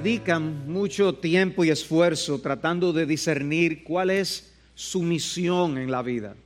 [0.00, 6.36] dedican mucho tiempo y esfuerzo tratando de discernir cuál es su misión en la vida.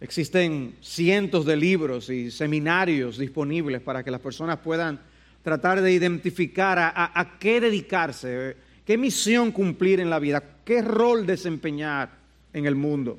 [0.00, 5.00] Existen cientos de libros y seminarios disponibles para que las personas puedan
[5.42, 12.10] tratar de identificar a, qué dedicarse, qué misión cumplir en la vida, qué rol desempeñar
[12.52, 13.18] en el mundo.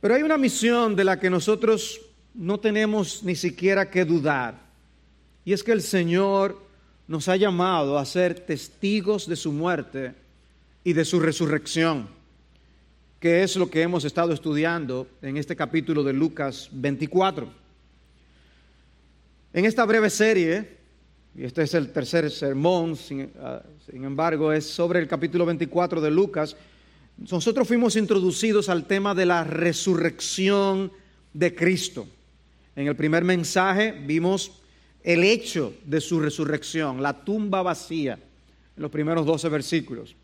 [0.00, 2.00] Pero hay una misión de la que nosotros
[2.32, 4.64] no tenemos ni siquiera que dudar.
[5.44, 6.63] Y es que el Señor
[7.06, 10.14] nos ha llamado a ser testigos de su muerte
[10.82, 12.08] y de su resurrección,
[13.20, 17.48] que es lo que hemos estado estudiando en este capítulo de Lucas 24.
[19.52, 20.78] En esta breve serie,
[21.36, 26.00] y este es el tercer sermón, sin, ah, sin embargo, es sobre el capítulo 24
[26.00, 26.56] de Lucas,
[27.16, 30.90] nosotros fuimos introducidos al tema de la resurrección
[31.32, 32.08] de Cristo.
[32.74, 34.60] En el primer mensaje vimos
[35.04, 40.16] el hecho de su resurrección, la tumba vacía, en los primeros 12 versículos.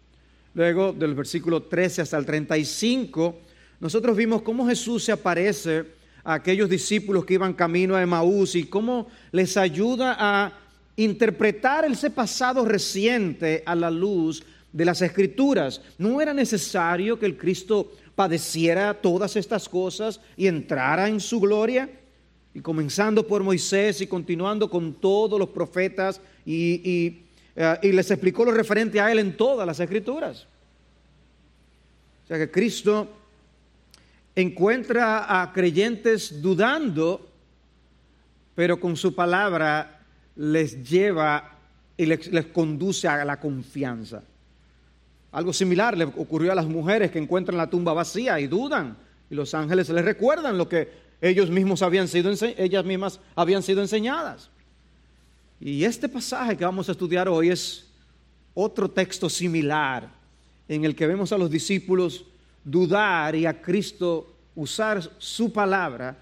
[0.55, 3.39] Luego, del versículo 13 hasta el 35,
[3.78, 5.84] nosotros vimos cómo Jesús se aparece
[6.25, 10.53] a aquellos discípulos que iban camino a Emaús y cómo les ayuda a
[10.97, 14.42] interpretar ese pasado reciente a la luz
[14.73, 15.83] de las escrituras.
[15.98, 21.89] No era necesario que el Cristo padeciera todas estas cosas y entrara en su gloria.
[22.53, 27.23] Y comenzando por Moisés y continuando con todos los profetas y,
[27.55, 30.47] eh, y, les explicó lo referente a él en todas las escrituras.
[32.25, 33.09] O sea que Cristo
[34.34, 37.29] encuentra a creyentes dudando,
[38.55, 40.01] pero con su palabra
[40.37, 41.57] les lleva
[41.97, 44.23] y les, les, conduce a la confianza.
[45.33, 48.97] Algo similar le ocurrió a las mujeres que encuentran la tumba vacía y dudan,
[49.29, 53.81] y los ángeles les recuerdan lo que ellos mismos habían sido, ellas mismas habían sido
[53.81, 54.51] enseñadas.
[55.61, 57.86] Y este pasaje que vamos a estudiar hoy es
[58.55, 60.09] otro texto similar
[60.69, 62.25] en el que vemos a los discípulos
[62.64, 66.17] dudar y a Cristo usar su palabra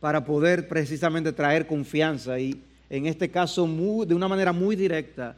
[0.00, 3.66] para poder precisamente traer confianza y en este caso
[4.06, 5.36] de una manera muy directa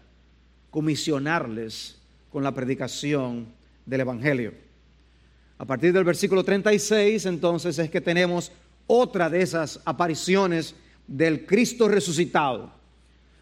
[0.70, 1.96] comisionarles
[2.30, 3.46] con la predicación
[3.86, 4.52] del Evangelio.
[5.58, 8.52] A partir del versículo 36 entonces es que tenemos
[8.86, 10.74] otra de esas apariciones
[11.06, 12.72] del Cristo resucitado,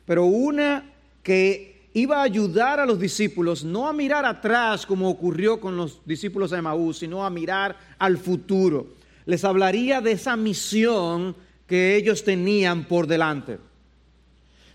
[0.07, 5.61] pero una que iba a ayudar a los discípulos no a mirar atrás como ocurrió
[5.61, 8.89] con los discípulos de Maús, sino a mirar al futuro.
[9.27, 13.59] Les hablaría de esa misión que ellos tenían por delante.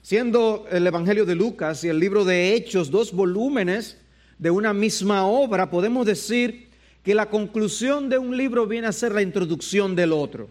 [0.01, 3.99] Siendo el Evangelio de Lucas y el libro de Hechos dos volúmenes
[4.39, 6.69] de una misma obra, podemos decir
[7.03, 10.49] que la conclusión de un libro viene a ser la introducción del otro.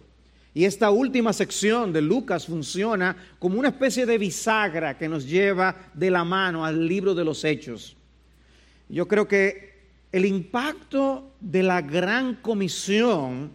[0.54, 5.90] Y esta última sección de Lucas funciona como una especie de bisagra que nos lleva
[5.94, 7.96] de la mano al libro de los hechos.
[8.88, 9.78] Yo creo que
[10.10, 13.50] el impacto de la gran comisión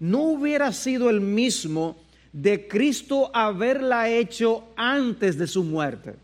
[0.00, 1.96] no hubiera sido el mismo
[2.32, 6.14] de Cristo haberla hecho antes de su muerte.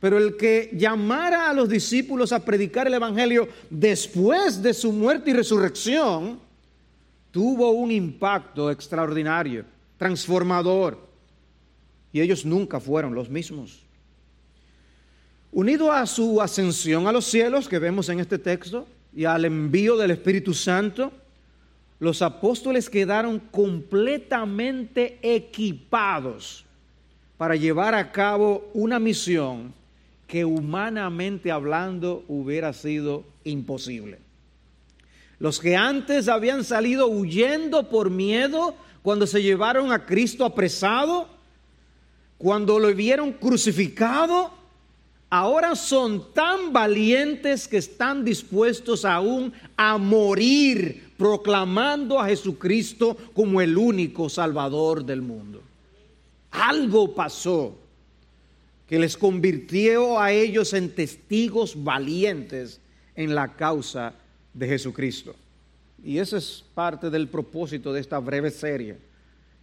[0.00, 5.30] Pero el que llamara a los discípulos a predicar el Evangelio después de su muerte
[5.30, 6.38] y resurrección,
[7.34, 9.64] tuvo un impacto extraordinario,
[9.98, 11.04] transformador,
[12.12, 13.82] y ellos nunca fueron los mismos.
[15.50, 19.96] Unido a su ascensión a los cielos que vemos en este texto y al envío
[19.96, 21.10] del Espíritu Santo,
[21.98, 26.64] los apóstoles quedaron completamente equipados
[27.36, 29.74] para llevar a cabo una misión
[30.28, 34.23] que humanamente hablando hubiera sido imposible.
[35.38, 41.28] Los que antes habían salido huyendo por miedo cuando se llevaron a Cristo apresado,
[42.38, 44.50] cuando lo vieron crucificado,
[45.30, 53.76] ahora son tan valientes que están dispuestos aún a morir proclamando a Jesucristo como el
[53.76, 55.62] único Salvador del mundo.
[56.50, 57.76] Algo pasó
[58.88, 62.80] que les convirtió a ellos en testigos valientes
[63.16, 64.14] en la causa
[64.54, 65.34] de Jesucristo.
[66.02, 68.96] Y ese es parte del propósito de esta breve serie.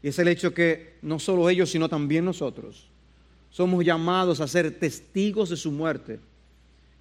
[0.03, 2.91] Y es el hecho que no solo ellos, sino también nosotros
[3.51, 6.19] somos llamados a ser testigos de su muerte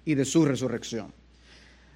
[0.05, 1.11] y de su resurrección.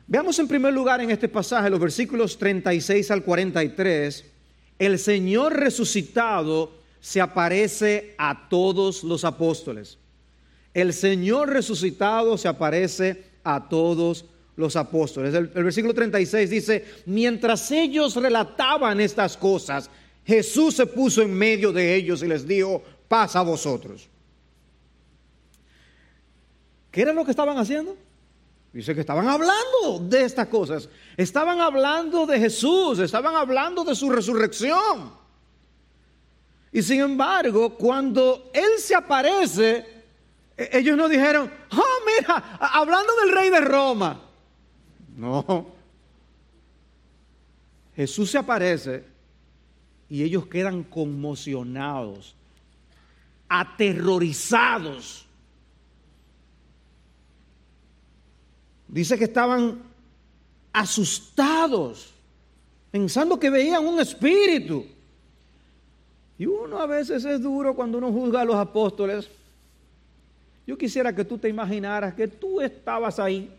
[0.07, 4.25] Veamos en primer lugar en este pasaje, los versículos 36 al 43,
[4.79, 6.71] el Señor resucitado
[7.01, 9.97] se aparece a todos los apóstoles.
[10.73, 15.33] El Señor resucitado se aparece a todos los apóstoles.
[15.33, 19.89] El, versículo 36 dice, mientras ellos relataban estas cosas,
[20.25, 24.09] Jesús se puso en medio de ellos y les dijo, paz a vosotros.
[26.91, 27.97] ¿Qué era lo que estaban haciendo?
[28.71, 30.89] Dice que estaban hablando de estas cosas.
[31.15, 35.13] Estaban hablando de Jesús, estaban hablando de su resurrección.
[36.71, 40.03] Y sin embargo, cuando Él se aparece,
[40.57, 44.24] e-, ellos no dijeron, oh, mira, hablando del rey de Roma.
[45.15, 45.65] No.
[47.95, 49.03] Jesús se aparece
[50.09, 52.35] y ellos quedan conmocionados,
[53.47, 55.25] aterrorizados.
[58.87, 59.81] Dice que estaban
[60.73, 62.13] asustados,
[62.91, 64.85] pensando que veían un espíritu.
[66.37, 69.29] Y uno a veces es duro cuando uno juzga a los apóstoles.
[70.67, 73.49] Yo quisiera que tú te imaginaras que tú estabas ahí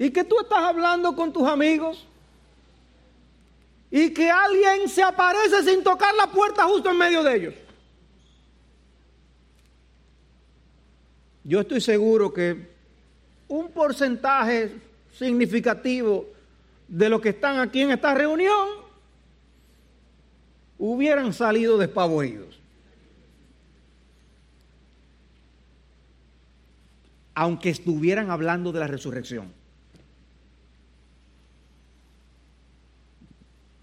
[0.00, 2.06] y que tú estás hablando con tus amigos
[3.90, 7.54] y que alguien se aparece sin tocar la puerta justo en medio de ellos.
[11.44, 12.70] Yo estoy seguro que
[13.46, 14.74] un porcentaje
[15.12, 16.26] significativo
[16.88, 18.68] de los que están aquí en esta reunión
[20.78, 22.58] hubieran salido despavoridos.
[27.34, 29.59] Aunque estuvieran hablando de la resurrección.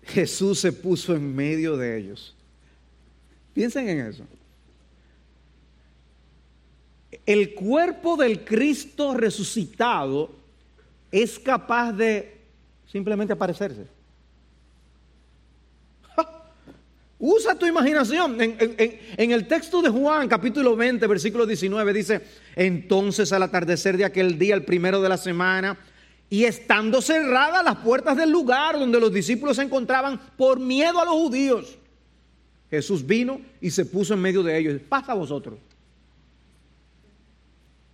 [0.07, 2.35] Jesús se puso en medio de ellos.
[3.53, 4.23] Piensen en eso.
[7.25, 10.31] El cuerpo del Cristo resucitado
[11.11, 12.37] es capaz de
[12.91, 13.87] simplemente aparecerse.
[17.19, 18.37] Usa tu imaginación.
[18.39, 22.21] En, el texto de Juan, capítulo 20, versículo 19, dice,
[22.55, 25.79] entonces al atardecer de aquel día, el primero de la semana,
[26.29, 31.05] y estando cerradas las puertas del lugar donde los discípulos se encontraban por miedo a
[31.05, 31.77] los judíos,
[32.69, 34.81] Jesús vino y se puso en medio de ellos.
[34.89, 35.57] Pasa a vosotros.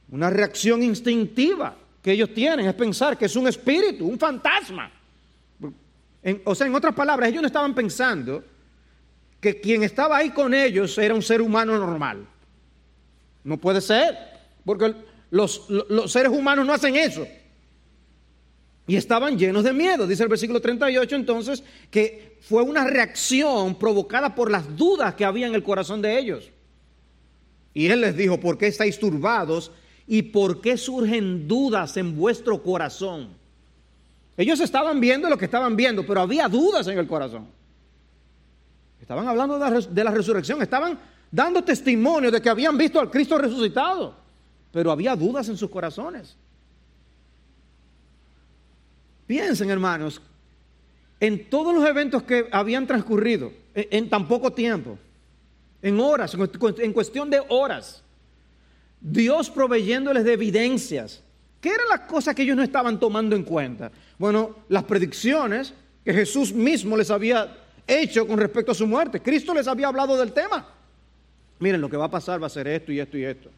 [0.10, 4.92] Una reacción instintiva que ellos tienen es pensar que es un espíritu, un fantasma.
[6.44, 8.44] o sea, en otras palabras, ellos no estaban pensando
[9.40, 12.26] que quien estaba ahí con ellos era un ser humano normal.
[13.44, 14.18] No puede ser,
[14.66, 14.96] porque
[15.30, 17.28] los, los seres humanos no hacen eso.
[18.86, 20.06] Y estaban llenos de miedo.
[20.08, 25.48] Dice el versículo 38 entonces que fue una reacción provocada por las dudas que había
[25.48, 26.50] en el corazón de ellos.
[27.74, 29.72] Y él les dijo, ¿por qué estáis turbados
[30.06, 33.30] y por qué surgen dudas en vuestro corazón?
[34.36, 37.48] Ellos estaban viendo lo que estaban viendo, pero había dudas en el corazón.
[39.00, 40.98] Estaban hablando de la, resurrección, estaban
[41.30, 44.16] dando testimonio de que habían visto al Cristo resucitado,
[44.72, 46.36] pero había dudas en sus corazones.
[49.28, 50.22] Piensen, hermanos,
[51.20, 54.98] en todos los eventos que habían transcurrido en, tan poco tiempo,
[55.82, 56.36] en horas,
[56.80, 58.04] en cuestión de horas,
[59.00, 61.22] Dios proveyéndoles de evidencias.
[61.60, 63.92] ¿Qué eran las cosas que ellos no estaban tomando en cuenta?
[64.18, 65.74] Bueno, las predicciones
[66.04, 69.22] que Jesús mismo les había hecho con respecto a su muerte.
[69.22, 70.68] Cristo les había hablado del tema.
[71.60, 73.50] Miren, lo que va a pasar va a ser esto y esto y esto.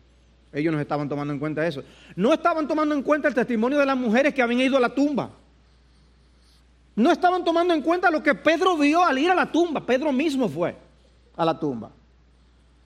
[0.54, 1.84] Ellos no estaban tomando en cuenta eso.
[2.16, 4.94] No estaban tomando en cuenta el testimonio de las mujeres que habían ido a la
[4.94, 5.32] tumba.
[6.96, 9.86] No estaban tomando en cuenta lo que Pedro vio al ir a la tumba.
[9.86, 10.76] Pedro mismo fue
[11.36, 11.92] a la tumba.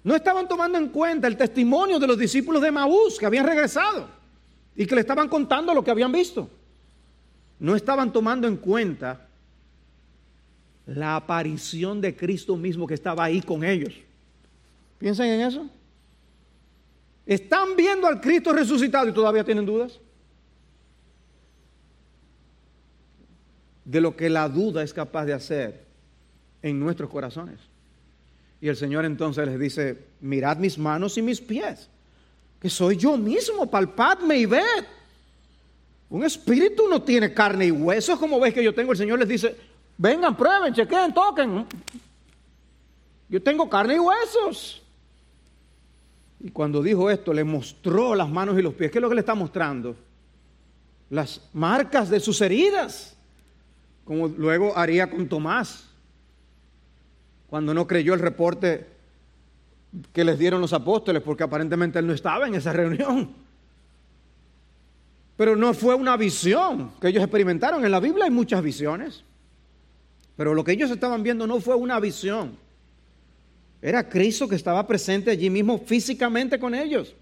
[0.03, 4.07] No estaban tomando en cuenta el testimonio de los discípulos de Maús que habían regresado
[4.75, 6.49] y que le estaban contando lo que habían visto.
[7.59, 9.27] No estaban tomando en cuenta
[10.85, 13.93] la aparición de Cristo mismo que estaba ahí con ellos.
[14.97, 15.69] ¿Piensan en eso?
[17.25, 19.99] ¿Están viendo al Cristo resucitado y todavía tienen dudas?
[23.89, 25.83] De lo que la duda es capaz de hacer
[26.61, 27.59] en nuestros corazones.
[28.61, 31.89] Y el Señor entonces les dice, mirad mis manos y mis pies,
[32.61, 34.85] que soy yo mismo, palpadme y ved.
[36.07, 38.91] Un espíritu no tiene carne y huesos como ves que yo tengo.
[38.91, 39.55] El Señor les dice,
[39.97, 41.65] vengan, prueben, chequen, toquen.
[43.27, 44.83] Yo tengo carne y huesos.
[46.41, 48.91] Y cuando dijo esto, le mostró las manos y los pies.
[48.91, 49.95] ¿Qué es lo que le está mostrando?
[51.09, 53.15] Las marcas de sus heridas
[54.09, 55.85] como luego haría con Tomás,
[57.47, 58.87] cuando no creyó el reporte
[60.11, 63.29] que les dieron los apóstoles, porque aparentemente él no estaba en esa reunión.
[65.37, 67.85] Pero no fue una visión que ellos experimentaron.
[67.85, 69.23] En la Biblia hay muchas visiones,
[70.35, 72.57] pero lo que ellos estaban viendo no fue una visión.
[73.79, 77.13] Era Cristo que estaba presente allí mismo físicamente con ellos.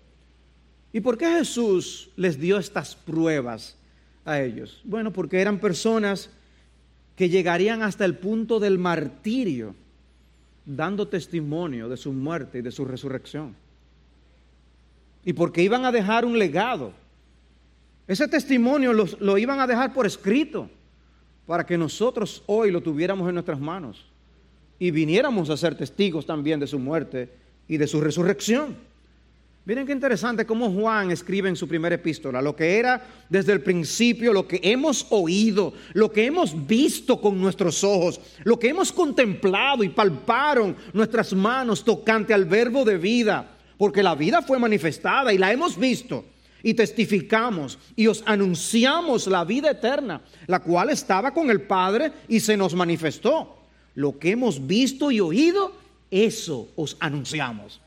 [0.93, 3.75] ¿Y por qué Jesús les dio estas pruebas
[4.23, 4.79] a ellos?
[4.85, 6.29] Bueno, porque eran personas
[7.17, 9.75] que llegarían hasta el punto del martirio,
[10.65, 13.55] dando testimonio de su muerte y de su resurrección.
[15.25, 16.93] y porque iban a dejar un legado.
[18.07, 20.69] Ese testimonio lo iban a dejar por escrito
[21.45, 24.05] para que nosotros hoy lo tuviéramos en nuestras manos
[24.79, 27.29] y viniéramos a ser testigos también de su muerte
[27.67, 28.77] y de su resurrección.
[29.67, 33.61] Miren qué interesante cómo Juan escribe en su primera epístola, lo que era desde el
[33.61, 38.93] principio, lo que hemos oído, lo que hemos visto con nuestros ojos, lo que hemos
[38.93, 45.33] contemplado y palparon nuestras manos tocante al verbo de vida, porque la vida fue manifestada
[45.33, 46.23] y la hemos visto
[46.63, 52.39] y testificamos y os anunciamos la vida eterna, la cual estaba con el Padre y
[52.39, 53.57] se nos manifestó.
[53.95, 55.73] Lo que hemos visto y oído,
[56.09, 57.81] eso os anunciamos.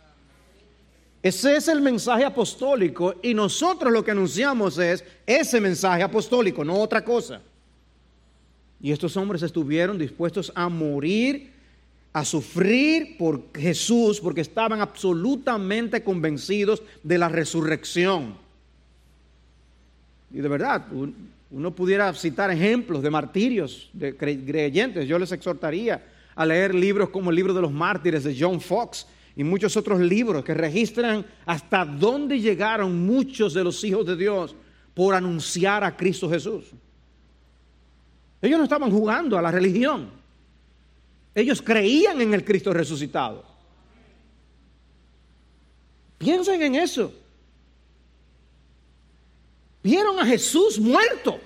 [1.22, 6.74] Ese es el mensaje apostólico y nosotros lo que anunciamos es ese mensaje apostólico, no
[6.80, 7.42] otra cosa.
[8.80, 11.52] Y estos hombres estuvieron dispuestos a morir,
[12.14, 18.34] a sufrir por Jesús, porque estaban absolutamente convencidos de la resurrección.
[20.32, 20.86] Y de verdad,
[21.50, 25.06] uno pudiera citar ejemplos de martirios, de creyentes.
[25.06, 26.02] Yo les exhortaría
[26.34, 29.06] a leer libros como el libro de los mártires de John Fox
[29.40, 34.54] y muchos otros libros que registran hasta dónde llegaron muchos de los hijos de Dios
[34.92, 36.66] por anunciar a Cristo Jesús.
[38.42, 40.10] Ellos no estaban jugando a la religión.
[41.34, 43.42] Ellos creían en el Cristo resucitado.
[46.18, 47.10] Piensen en eso.
[49.82, 51.40] Vieron a Jesús muerto.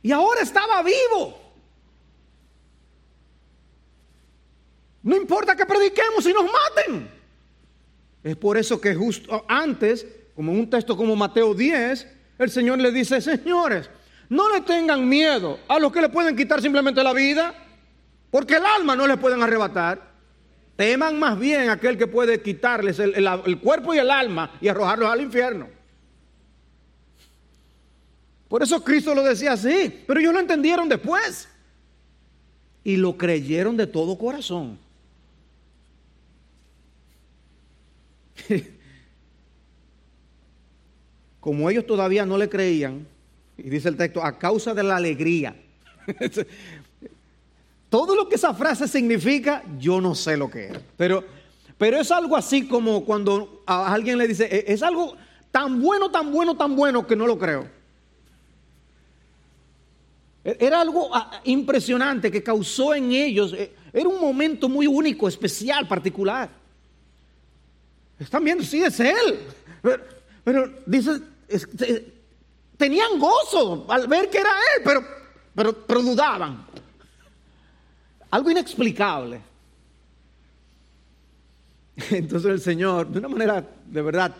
[0.00, 1.43] Y ahora estaba vivo.
[5.04, 7.10] No importa que prediquemos y nos maten.
[8.22, 12.08] Es por eso que justo antes, como en un texto como Mateo 10,
[12.38, 13.90] el Señor le dice, señores,
[14.30, 17.54] no le tengan miedo a los que le pueden quitar simplemente la vida,
[18.30, 20.14] porque el alma no le pueden arrebatar.
[20.74, 25.10] Teman más bien aquel que puede quitarles el, el cuerpo y el alma y arrojarlos
[25.10, 25.68] al infierno.
[28.48, 31.46] Por eso Cristo lo decía así, pero ellos lo entendieron después
[32.82, 34.83] y lo creyeron de todo corazón.
[41.40, 43.06] Como ellos todavía no le creían,
[43.56, 45.54] y dice el texto, a causa de la alegría.
[47.88, 50.80] Todo lo que esa frase significa, yo no sé lo que es.
[50.96, 51.24] Pero,
[51.78, 55.16] pero es algo así como cuando alguien le dice, e, es algo
[55.50, 57.68] tan bueno, tan bueno, tan bueno que no lo creo.
[60.44, 61.10] E, era algo
[61.44, 66.63] impresionante que causó en ellos, e, era un momento muy único, especial, particular.
[68.18, 69.40] Están viendo, sí, es Él.
[70.44, 71.20] Pero, dice,
[72.76, 75.04] tenían gozo al ver que era Él, pero,
[75.54, 76.66] pero, pero dudaban.
[78.30, 79.40] Algo inexplicable.
[82.10, 84.34] Entonces el Señor, de una manera de verdad,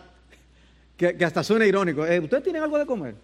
[0.97, 3.15] que, hasta suena irónico, eh, ¿ustedes tienen algo de comer?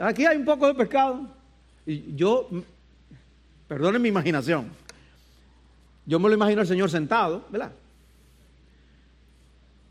[0.00, 1.28] Aquí hay un poco de pescado.
[1.86, 2.48] Y yo,
[3.66, 4.70] perdonen mi imaginación,
[6.08, 7.70] yo me lo imagino al Señor sentado, ¿verdad?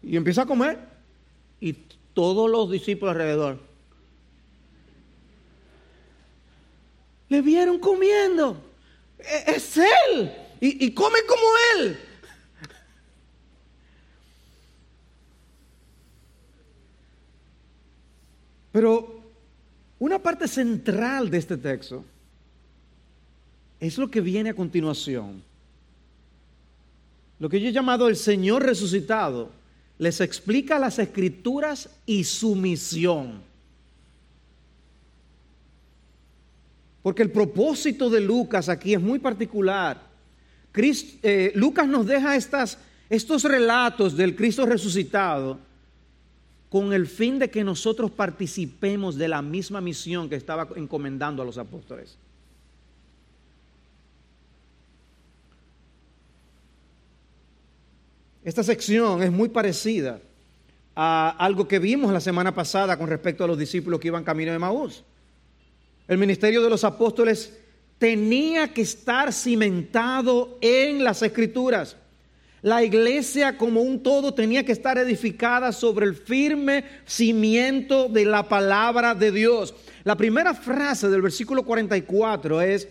[0.01, 0.79] Y empieza a comer
[1.61, 1.73] y
[2.13, 3.59] todos los discípulos alrededor
[7.29, 8.57] le vieron comiendo.
[9.19, 10.31] E-, es Él.
[10.59, 11.43] Y, y come como
[11.75, 11.99] Él.
[18.71, 19.21] Pero
[19.99, 22.03] una parte central de este texto
[23.79, 25.43] es lo que viene a continuación.
[27.39, 29.51] Lo que yo he llamado el Señor resucitado
[29.99, 33.41] les explica las escrituras y su misión.
[37.01, 40.07] Porque el propósito de Lucas aquí es muy particular.
[40.73, 42.77] Eh, Lucas nos deja estas,
[43.09, 45.59] estos relatos del Cristo resucitado
[46.69, 51.45] con el fin de que nosotros participemos de la misma misión que estaba encomendando a
[51.45, 52.17] los apóstoles.
[58.47, 60.21] Esta sección es muy parecida
[60.95, 64.53] a algo que vimos la semana pasada con respecto a los discípulos que iban camino
[64.53, 65.03] de Maús.
[66.07, 67.59] El ministerio de los apóstoles
[67.97, 71.97] tenía que estar cimentado en las escrituras.
[72.61, 78.47] La iglesia como un todo tenía que estar edificada sobre el firme cimiento de la
[78.47, 79.75] palabra de Dios.
[80.05, 82.87] La primera frase del versículo 44 es,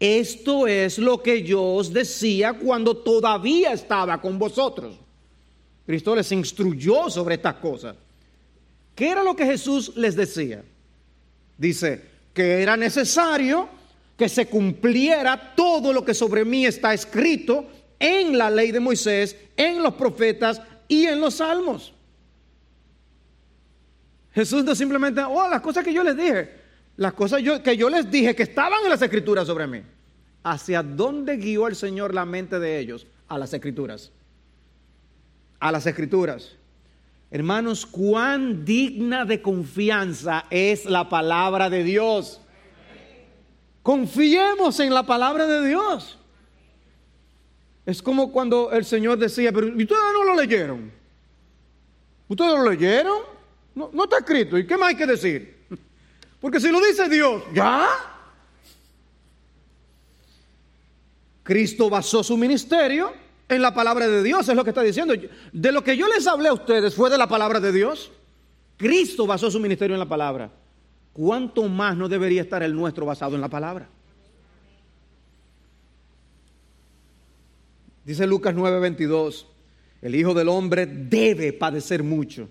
[0.00, 4.96] esto es lo que yo os decía cuando todavía estaba con vosotros.
[5.86, 7.96] Cristo les instruyó sobre estas cosas.
[8.94, 10.62] ¿Qué era lo que Jesús les decía?
[11.58, 13.68] Dice que era necesario
[14.16, 17.66] que se cumpliera todo lo que sobre mí está escrito
[17.98, 21.92] en la ley de Moisés, en los profetas y en los salmos.
[24.32, 26.63] Jesús no simplemente, oh, las cosas que yo les dije,
[26.96, 29.82] las cosas que yo les dije que estaban en las escrituras sobre mí.
[30.42, 33.06] ¿Hacia dónde guió el Señor la mente de ellos?
[33.28, 34.12] A las escrituras.
[35.58, 36.56] A las escrituras.
[37.30, 42.40] Hermanos, cuán digna de confianza es la palabra de Dios.
[43.82, 46.18] Confiemos en la palabra de Dios.
[47.86, 50.92] Es como cuando el Señor decía, pero ustedes no lo leyeron?
[52.28, 53.18] ¿Ustedes lo leyeron?
[53.74, 54.56] No, no está escrito.
[54.56, 55.53] ¿Y qué más hay que decir?
[56.44, 57.88] Porque si lo dice Dios, ¿ya?
[61.42, 63.14] Cristo basó su ministerio
[63.48, 65.14] en la palabra de Dios, es lo que está diciendo.
[65.54, 68.12] De lo que yo les hablé a ustedes fue de la palabra de Dios.
[68.76, 70.50] Cristo basó su ministerio en la palabra.
[71.14, 73.88] ¿Cuánto más no debería estar el nuestro basado en la palabra?
[78.04, 79.46] Dice Lucas 9:22,
[80.02, 82.50] el Hijo del Hombre debe padecer mucho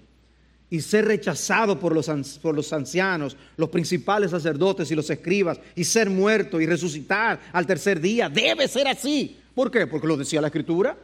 [0.74, 2.10] y ser rechazado por los,
[2.42, 7.68] por los ancianos, los principales sacerdotes y los escribas, y ser muerto y resucitar al
[7.68, 8.27] tercer día.
[8.27, 9.38] Debe ser así.
[9.53, 9.86] ¿Por qué?
[9.86, 10.98] Porque lo decía la Escritura.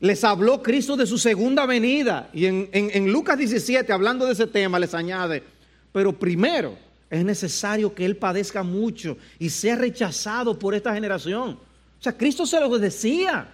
[0.00, 2.30] Les habló Cristo de su segunda venida.
[2.32, 5.44] Y en, en Lucas 17, hablando de ese tema, les añade,
[5.92, 6.76] pero primero
[7.10, 11.50] es necesario que Él padezca mucho y sea rechazado por esta generación.
[11.50, 13.52] O sea, Cristo se lo decía.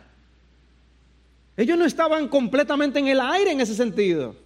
[1.59, 4.46] Ellos no estaban completamente en el aire en ese sentido.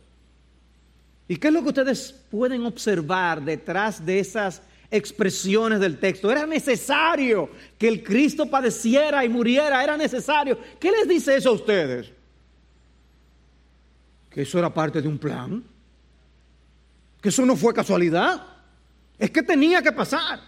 [1.31, 4.61] ¿Y qué es lo que ustedes pueden observar detrás de esas
[4.91, 6.29] expresiones del texto?
[6.29, 10.59] Era necesario que el Cristo padeciera y muriera, era necesario.
[10.81, 12.11] ¿Qué les dice eso a ustedes?
[14.29, 15.63] Que eso era parte de un plan.
[17.23, 18.45] Que eso no fue casualidad.
[19.17, 20.41] Es que tenía que pasar.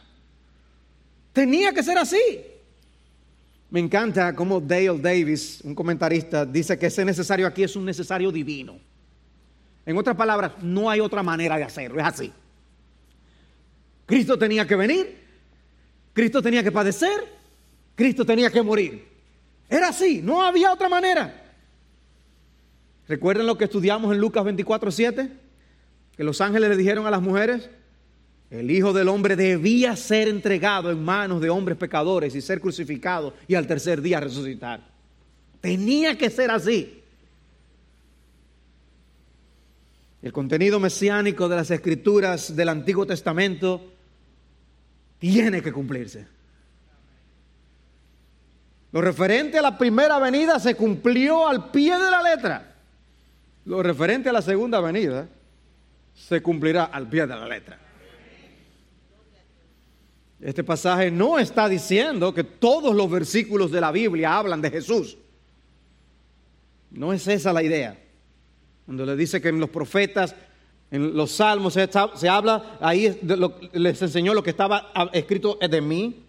[1.32, 2.40] Tenía que ser así.
[3.70, 8.32] Me encanta cómo Dale Davis, un comentarista, dice que ese necesario aquí es un necesario
[8.32, 8.90] divino.
[9.84, 12.32] En otras palabras, no hay otra manera de hacerlo, es así.
[14.06, 15.18] Cristo tenía que venir,
[16.12, 17.28] Cristo tenía que padecer,
[17.94, 19.08] Cristo tenía que morir.
[19.68, 21.42] Era así, no había otra manera.
[23.08, 25.28] ¿Recuerdan lo que estudiamos en Lucas 24, 7?
[26.16, 27.68] Que los ángeles le dijeron a las mujeres,
[28.50, 33.34] el Hijo del Hombre debía ser entregado en manos de hombres pecadores y ser crucificado
[33.48, 34.80] y al tercer día resucitar.
[35.62, 37.01] Tenía que ser así.
[40.22, 43.92] El contenido mesiánico de las escrituras del Antiguo Testamento
[45.18, 46.26] tiene que cumplirse.
[48.92, 52.74] Lo referente a la primera venida se cumplió al pie de la letra.
[53.64, 55.28] Lo referente a la segunda venida
[56.14, 57.78] se cumplirá al pie de la letra.
[60.40, 65.16] Este pasaje no está diciendo que todos los versículos de la Biblia hablan de Jesús.
[66.90, 68.01] No es esa la idea.
[68.86, 70.34] Cuando le dice que en los profetas,
[70.90, 73.18] en los salmos se, habla, ahí
[73.72, 76.24] les enseñó lo que estaba escrito de mí.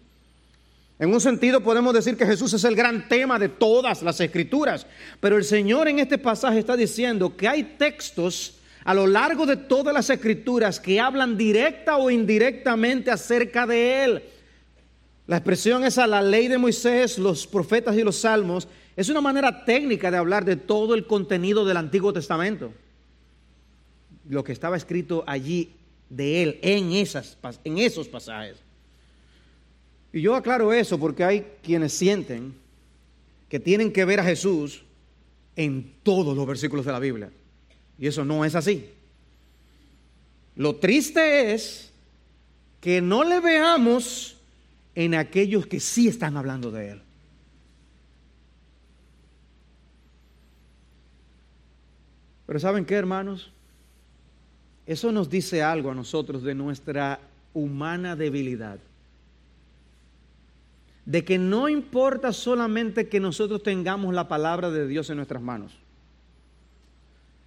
[0.98, 4.86] En un sentido podemos decir que Jesús es el gran tema de todas las escrituras,
[5.20, 9.56] pero el Señor en este pasaje está diciendo que hay textos a lo largo de
[9.56, 14.22] todas las escrituras que hablan directa o indirectamente acerca de Él.
[15.26, 19.64] La expresión esa, la ley de Moisés, los profetas y los salmos, es una manera
[19.64, 22.72] técnica de hablar de todo el contenido del Antiguo Testamento.
[24.28, 25.72] Lo que estaba escrito allí
[26.08, 28.56] de Él en, esos pasajes.
[30.12, 32.54] Y yo aclaro eso porque hay quienes sienten
[33.48, 34.84] que tienen que ver a Jesús
[35.56, 37.30] en todos los versículos de la Biblia.
[37.98, 38.90] Y eso no es así.
[40.56, 41.90] Lo triste es
[42.80, 44.36] que no le veamos
[44.94, 47.03] en aquellos que sí están hablando de Él.
[52.54, 53.50] Pero ¿saben qué, hermanos?
[54.86, 57.18] Eso nos dice algo a nosotros de nuestra
[57.52, 58.78] humana debilidad.
[61.04, 65.72] De que no importa solamente que nosotros tengamos la palabra de Dios en nuestras manos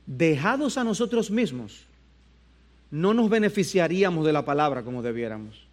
[0.05, 1.85] dejados a nosotros mismos,
[2.91, 5.65] no nos beneficiaríamos de la palabra como debiéramos.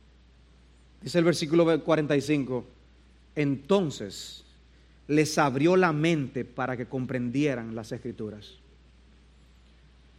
[1.03, 2.65] Dice el versículo 45,
[3.35, 4.45] entonces
[5.09, 8.59] les abrió la mente para que comprendieran las escrituras.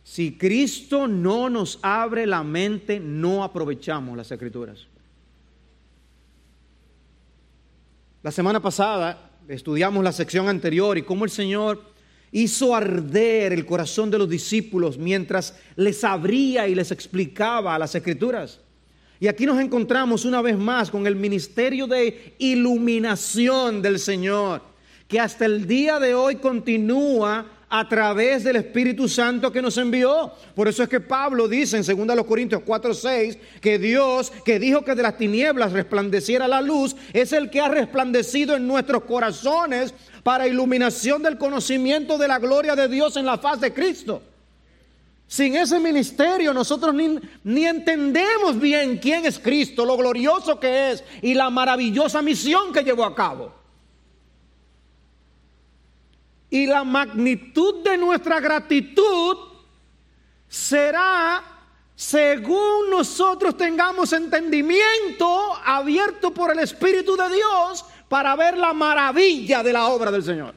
[0.06, 4.86] Si Cristo no nos abre la mente, no aprovechamos las escrituras.
[8.22, 11.82] La semana pasada estudiamos la sección anterior y cómo el Señor
[12.32, 18.62] hizo arder el corazón de los discípulos mientras les abría y les explicaba las escrituras.
[19.20, 24.62] Y aquí nos encontramos una vez más con el ministerio de iluminación del Señor,
[25.08, 30.32] que hasta el día de hoy continúa a través del Espíritu Santo que nos envió.
[30.54, 34.84] Por eso es que Pablo dice en 2 Corintios 4, 6 que Dios, que dijo
[34.84, 39.94] que de las tinieblas resplandeciera la luz, es el que ha resplandecido en nuestros corazones
[40.24, 44.22] para iluminación del conocimiento de la gloria de Dios en la faz de Cristo.
[45.28, 51.04] Sin ese ministerio nosotros ni, ni, entendemos bien quién es Cristo, lo glorioso que es
[51.22, 53.65] y la maravillosa misión que llevó a cabo.
[56.50, 59.38] Y la magnitud de nuestra gratitud
[60.48, 61.44] será
[61.96, 69.74] según nosotros tengamos entendimiento abierto por el Espíritu de Dios para ver la maravilla de
[69.74, 70.54] la obra del Señor.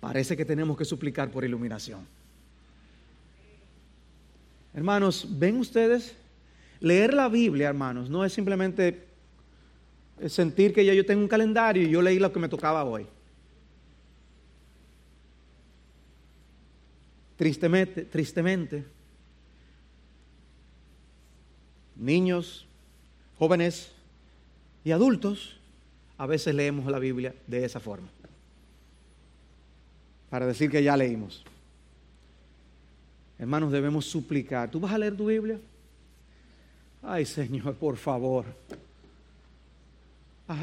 [0.00, 2.06] Parece que tenemos que suplicar por iluminación.
[4.72, 6.14] Hermanos, ven ustedes,
[6.80, 9.09] leer la Biblia, hermanos, no es simplemente
[10.28, 13.06] sentir que ya yo tengo un calendario y yo leí lo que me tocaba hoy.
[17.36, 18.84] Tristemente, tristemente,
[21.96, 22.66] niños,
[23.38, 23.92] jóvenes
[24.84, 25.56] y adultos,
[26.18, 28.08] a veces leemos la Biblia de esa forma.
[30.28, 31.44] Para decir que ya leímos.
[33.38, 34.70] Hermanos, debemos suplicar.
[34.70, 35.58] ¿Tú vas a leer tu Biblia?
[37.02, 38.44] Ay, Señor, por favor.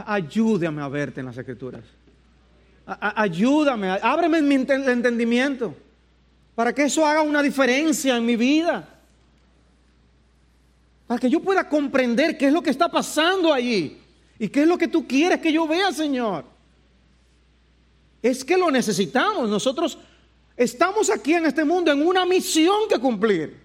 [0.05, 1.83] Ayúdame a verte en las escrituras.
[2.85, 5.75] Ayúdame, ábreme mi entendimiento
[6.55, 8.87] para que eso haga una diferencia en mi vida.
[11.05, 13.97] Para que yo pueda comprender qué es lo que está pasando allí
[14.39, 16.43] y qué es lo que tú quieres que yo vea, Señor.
[18.21, 19.47] Es que lo necesitamos.
[19.47, 19.97] Nosotros
[20.55, 23.55] estamos aquí en este mundo en una misión que cumplir.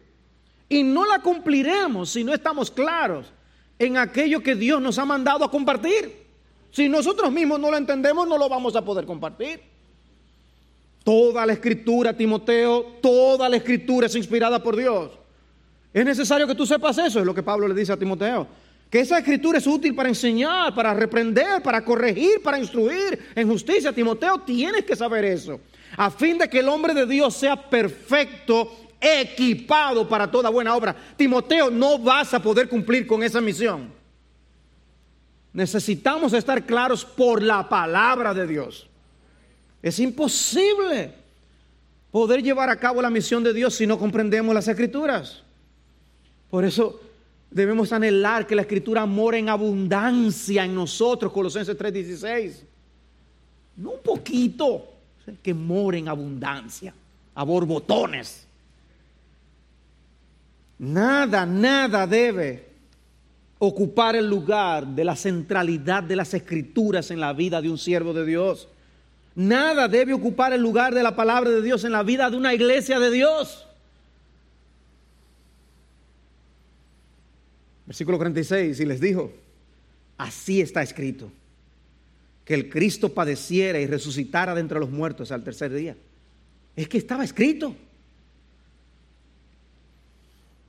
[0.68, 3.32] Y no la cumpliremos si no estamos claros
[3.86, 6.22] en aquello que Dios nos ha mandado a compartir.
[6.70, 9.60] Si nosotros mismos no lo entendemos, no lo vamos a poder compartir.
[11.04, 15.10] Toda la escritura, Timoteo, toda la escritura es inspirada por Dios.
[15.92, 18.46] Es necesario que tú sepas eso, es lo que Pablo le dice a Timoteo.
[18.88, 23.92] Que esa escritura es útil para enseñar, para reprender, para corregir, para instruir en justicia.
[23.92, 25.60] Timoteo, tienes que saber eso.
[25.96, 28.70] A fin de que el hombre de Dios sea perfecto,
[29.02, 30.94] equipado para toda buena obra.
[31.16, 33.92] Timoteo, no vas a poder cumplir con esa misión.
[35.52, 38.88] Necesitamos estar claros por la palabra de Dios.
[39.82, 41.12] Es imposible
[42.10, 45.42] poder llevar a cabo la misión de Dios si no comprendemos las escrituras.
[46.48, 47.00] Por eso
[47.50, 52.64] debemos anhelar que la escritura more en abundancia en nosotros, Colosenses 3:16.
[53.76, 54.88] No un poquito,
[55.42, 56.94] que more en abundancia,
[57.34, 58.46] a borbotones.
[60.82, 62.66] Nada, nada debe
[63.60, 68.12] ocupar el lugar de la centralidad de las escrituras en la vida de un siervo
[68.12, 68.66] de Dios.
[69.36, 72.52] Nada debe ocupar el lugar de la palabra de Dios en la vida de una
[72.52, 73.64] iglesia de Dios.
[77.86, 79.32] Versículo 46, y les dijo,
[80.18, 81.30] así está escrito,
[82.44, 85.96] que el Cristo padeciera y resucitara de entre los muertos al tercer día.
[86.74, 87.76] Es que estaba escrito.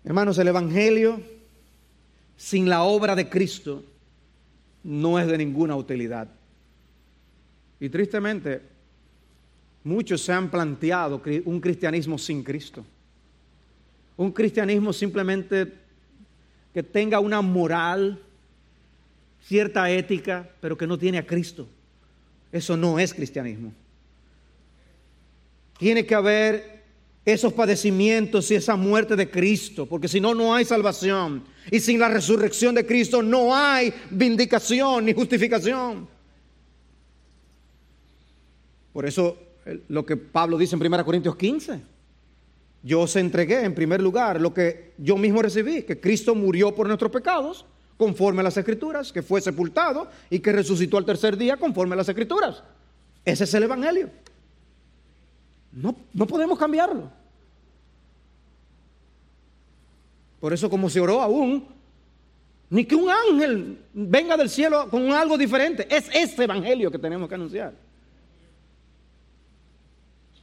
[0.05, 1.21] Hermanos, el Evangelio
[2.35, 3.83] sin la obra de Cristo
[4.83, 6.27] no es de ninguna utilidad.
[7.79, 8.61] Y tristemente,
[9.83, 12.85] muchos se han planteado un cristianismo sin Cristo.
[14.17, 15.73] Un cristianismo simplemente
[16.73, 18.21] que tenga una moral,
[19.41, 21.67] cierta ética, pero que no tiene a Cristo.
[22.51, 23.73] Eso no es cristianismo.
[25.77, 26.72] Tiene que haber
[27.25, 31.43] esos padecimientos y esa muerte de Cristo, porque si no, no hay salvación.
[31.71, 36.07] Y sin la resurrección de Cristo no hay vindicación ni justificación.
[38.91, 39.37] Por eso
[39.87, 41.81] lo que Pablo dice en 1 Corintios 15,
[42.83, 46.87] yo os entregué en primer lugar lo que yo mismo recibí, que Cristo murió por
[46.87, 51.55] nuestros pecados, conforme a las escrituras, que fue sepultado y que resucitó al tercer día,
[51.55, 52.61] conforme a las escrituras.
[53.23, 54.09] Ese es el Evangelio.
[55.73, 57.09] No, no podemos cambiarlo.
[60.39, 61.65] Por eso como se oró aún,
[62.69, 65.87] ni que un ángel venga del cielo con algo diferente.
[65.89, 67.73] Es este evangelio que tenemos que anunciar.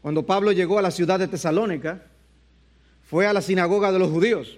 [0.00, 2.02] Cuando Pablo llegó a la ciudad de Tesalónica,
[3.02, 4.56] fue a la sinagoga de los judíos.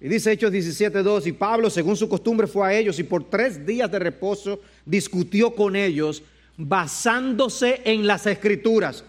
[0.00, 3.64] Y dice Hechos 17.2, y Pablo, según su costumbre, fue a ellos y por tres
[3.64, 6.22] días de reposo discutió con ellos
[6.56, 9.04] basándose en las escrituras.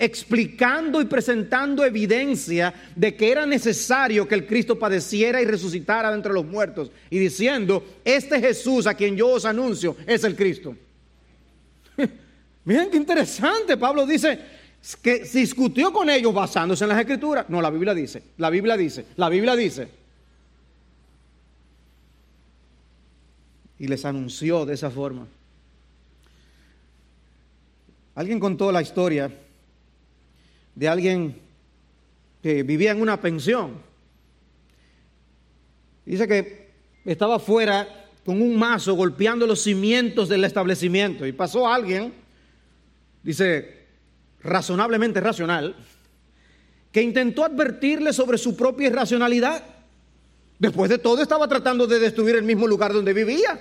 [0.00, 6.16] Explicando y presentando evidencia de que era necesario que el Cristo padeciera y resucitara de
[6.16, 10.74] entre los muertos, y diciendo, este Jesús a quien yo os anuncio es el Cristo.
[12.64, 14.38] Miren qué interesante, Pablo dice
[15.02, 17.44] que discutió con ellos basándose en las escrituras.
[17.50, 19.88] No, la Biblia dice, la Biblia dice, la Biblia dice.
[23.78, 25.26] Y les anunció de esa forma.
[28.14, 29.30] Alguien contó la historia
[30.80, 31.36] de alguien
[32.42, 33.82] que vivía en una pensión.
[36.06, 36.70] Dice que
[37.04, 42.14] estaba fuera con un mazo golpeando los cimientos del establecimiento y pasó alguien,
[43.22, 43.88] dice,
[44.42, 45.76] razonablemente racional,
[46.90, 49.62] que intentó advertirle sobre su propia irracionalidad.
[50.58, 53.60] Después de todo estaba tratando de destruir el mismo lugar donde vivía.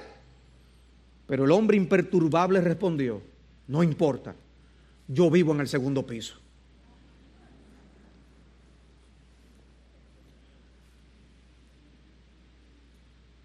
[1.28, 3.22] Pero el hombre imperturbable respondió,
[3.68, 4.36] no importa,
[5.10, 6.40] yo vivo en el segundo piso.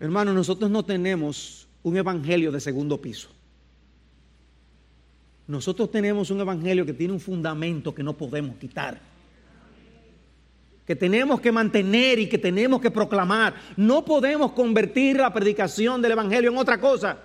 [0.00, 3.28] Hermano, nosotros no tenemos un evangelio de segundo piso.
[5.46, 9.00] Nosotros tenemos un evangelio que tiene un fundamento que no podemos quitar.
[10.86, 13.54] Que tenemos que mantener y que tenemos que proclamar.
[13.76, 17.18] No podemos convertir la predicación del evangelio en otra cosa.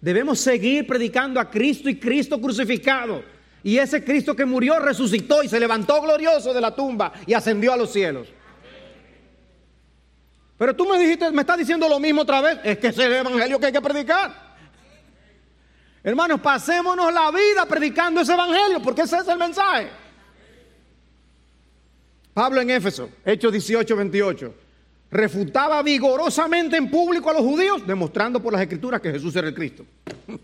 [0.00, 3.22] Debemos seguir predicando a Cristo y Cristo crucificado.
[3.62, 7.72] Y ese Cristo que murió resucitó y se levantó glorioso de la tumba y ascendió
[7.72, 8.28] a los cielos.
[10.58, 12.58] Pero tú me dijiste, me estás diciendo lo mismo otra vez.
[12.64, 14.56] Es que es el evangelio que hay que predicar.
[16.02, 19.88] Hermanos, pasémonos la vida predicando ese evangelio, porque ese es el mensaje.
[22.32, 24.54] Pablo en Éfeso, Hechos 18, 28,
[25.10, 29.54] refutaba vigorosamente en público a los judíos, demostrando por las escrituras que Jesús era el
[29.54, 29.84] Cristo.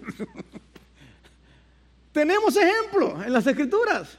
[2.12, 4.18] Tenemos ejemplos en las escrituras.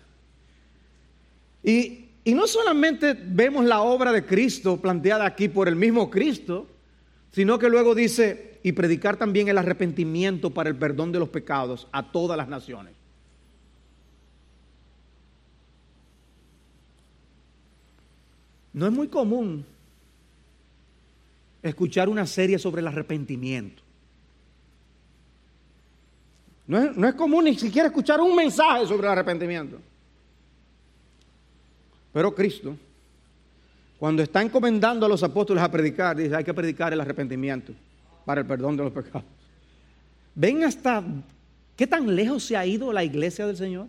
[1.63, 6.67] Y y no solamente vemos la obra de Cristo planteada aquí por el mismo Cristo,
[7.31, 11.87] sino que luego dice, y predicar también el arrepentimiento para el perdón de los pecados
[11.91, 12.93] a todas las naciones.
[18.71, 19.65] No es muy común
[21.61, 23.83] escuchar una serie sobre el arrepentimiento.
[26.65, 29.79] No es, no es común ni siquiera escuchar un mensaje sobre el arrepentimiento.
[32.13, 32.77] Pero Cristo,
[33.97, 37.73] cuando está encomendando a los apóstoles a predicar, dice, hay que predicar el arrepentimiento
[38.23, 39.23] para el perdón de los pecados.
[40.35, 41.03] ¿Ven hasta
[41.75, 43.87] qué tan lejos se ha ido la iglesia del Señor?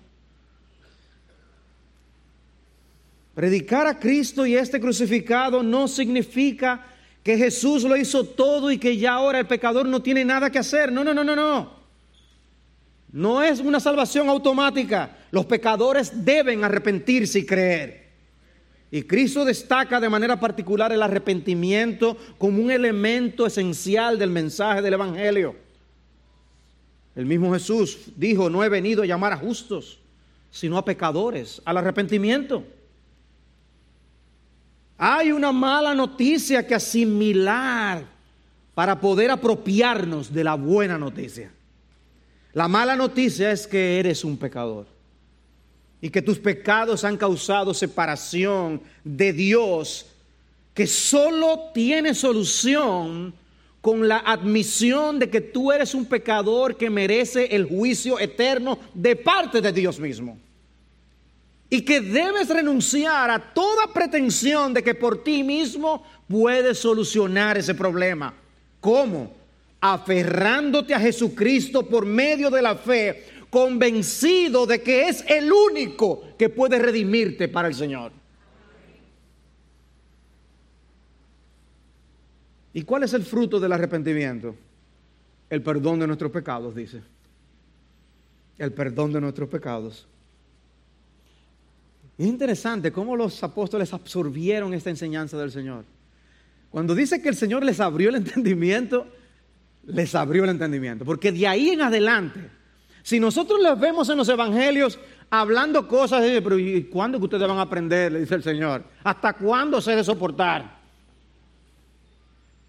[3.34, 6.86] Predicar a Cristo y este crucificado no significa
[7.22, 10.58] que Jesús lo hizo todo y que ya ahora el pecador no tiene nada que
[10.58, 10.92] hacer.
[10.92, 11.72] No, no, no, no, no.
[13.10, 15.16] No es una salvación automática.
[15.30, 18.03] Los pecadores deben arrepentirse y creer.
[18.94, 24.94] Y Cristo destaca de manera particular el arrepentimiento como un elemento esencial del mensaje del
[24.94, 25.56] Evangelio.
[27.16, 29.98] El mismo Jesús dijo, no he venido a llamar a justos,
[30.52, 32.62] sino a pecadores, al arrepentimiento.
[34.96, 38.04] Hay una mala noticia que asimilar
[38.76, 41.50] para poder apropiarnos de la buena noticia.
[42.52, 44.93] La mala noticia es que eres un pecador
[46.04, 50.04] y que tus pecados han causado separación de Dios,
[50.74, 53.32] que solo tiene solución
[53.80, 59.16] con la admisión de que tú eres un pecador que merece el juicio eterno de
[59.16, 60.36] parte de Dios mismo.
[61.70, 67.74] Y que debes renunciar a toda pretensión de que por ti mismo puedes solucionar ese
[67.74, 68.34] problema.
[68.78, 69.32] ¿Cómo?
[69.80, 76.48] Aferrándote a Jesucristo por medio de la fe convencido de que es el único que
[76.48, 78.10] puede redimirte para el Señor.
[82.72, 84.56] ¿Y cuál es el fruto del arrepentimiento?
[85.48, 87.00] El perdón de nuestros pecados, dice.
[88.58, 90.08] El perdón de nuestros pecados.
[92.18, 95.84] Es interesante cómo los apóstoles absorbieron esta enseñanza del Señor.
[96.70, 99.06] Cuando dice que el Señor les abrió el entendimiento,
[99.86, 101.04] les abrió el entendimiento.
[101.04, 102.50] Porque de ahí en adelante,
[103.04, 107.58] si nosotros les vemos en los evangelios hablando cosas, pero ¿y cuándo que ustedes van
[107.58, 108.10] a aprender?
[108.10, 108.82] Le dice el Señor.
[109.04, 110.78] ¿Hasta cuándo se de soportar?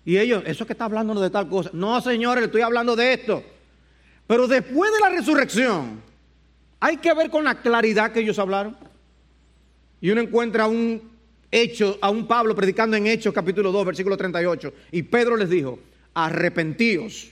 [0.04, 1.70] Y ellos, eso que está hablando de tal cosa.
[1.72, 3.44] No, señores, estoy hablando de esto.
[4.28, 6.02] Pero después de la resurrección,
[6.82, 8.76] hay que ver con la claridad que ellos hablaron.
[10.02, 11.02] Y uno encuentra un
[11.50, 14.74] hecho, a un Pablo predicando en Hechos capítulo 2, versículo 38.
[14.92, 15.80] Y Pedro les dijo,
[16.14, 17.32] arrepentíos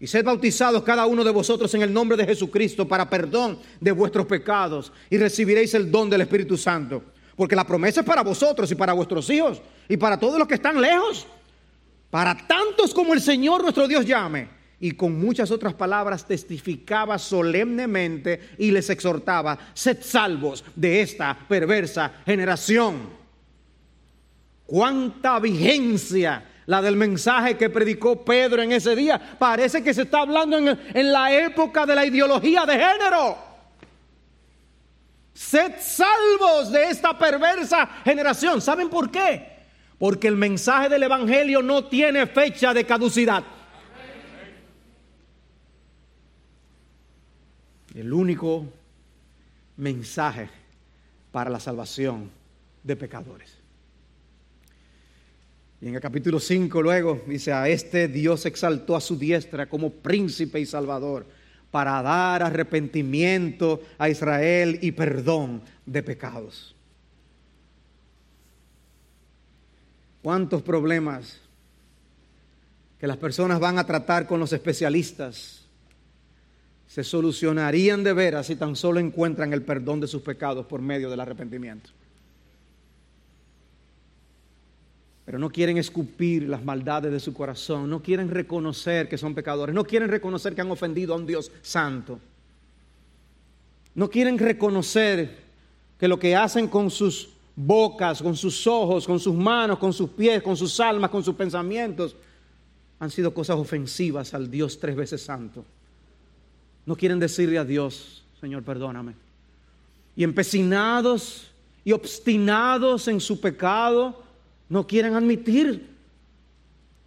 [0.00, 3.92] y sed bautizados cada uno de vosotros en el nombre de Jesucristo para perdón de
[3.92, 7.02] vuestros pecados y recibiréis el don del Espíritu Santo.
[7.36, 10.54] Porque la promesa es para vosotros y para vuestros hijos y para todos los que
[10.54, 11.26] están lejos,
[12.10, 14.48] para tantos como el Señor nuestro Dios llame.
[14.80, 22.12] Y con muchas otras palabras testificaba solemnemente y les exhortaba, sed salvos de esta perversa
[22.26, 23.08] generación.
[24.66, 29.36] ¿Cuánta vigencia la del mensaje que predicó Pedro en ese día.
[29.38, 33.38] Parece que se está hablando en, en, la época de la ideología de género.
[35.34, 38.60] Sed salvos de esta perversa generación.
[38.60, 39.54] ¿Saben por qué?
[39.98, 43.44] Porque el mensaje del Evangelio no tiene fecha de caducidad.
[47.94, 48.66] El único
[49.76, 50.48] mensaje
[51.30, 52.30] para la salvación
[52.82, 53.63] de pecadores.
[55.80, 59.90] Y en el capítulo 5 luego dice, a este Dios exaltó a su diestra como
[59.90, 61.26] príncipe y salvador
[61.70, 66.74] para dar arrepentimiento a Israel y perdón de pecados.
[70.22, 71.40] ¿Cuántos problemas
[72.98, 75.66] que las personas van a tratar con los especialistas
[76.86, 81.10] se solucionarían de veras si tan solo encuentran el perdón de sus pecados por medio
[81.10, 81.90] del arrepentimiento?
[85.24, 89.74] Pero no quieren escupir las maldades de su corazón, no quieren reconocer que son pecadores,
[89.74, 92.18] no quieren reconocer que han ofendido a un Dios santo,
[93.94, 95.44] no quieren reconocer
[95.98, 100.10] que lo que hacen con sus bocas, con sus ojos, con sus manos, con sus
[100.10, 102.16] pies, con sus almas, con sus pensamientos,
[102.98, 105.64] han sido cosas ofensivas al Dios tres veces santo.
[106.86, 109.14] No quieren decirle a Dios, Señor, perdóname.
[110.16, 111.50] Y empecinados
[111.84, 114.23] y obstinados en su pecado,
[114.68, 115.94] no quieren admitir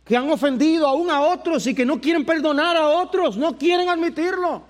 [0.07, 3.89] que han ofendido aún a otros y que no quieren perdonar a otros, no quieren
[3.89, 4.63] admitirlo.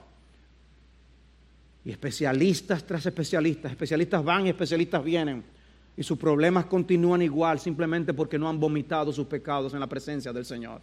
[1.86, 5.44] Y especialistas tras especialistas, especialistas van y especialistas vienen.
[5.96, 10.34] Y sus problemas continúan igual simplemente porque no han vomitado sus pecados en la presencia
[10.34, 10.82] del Señor.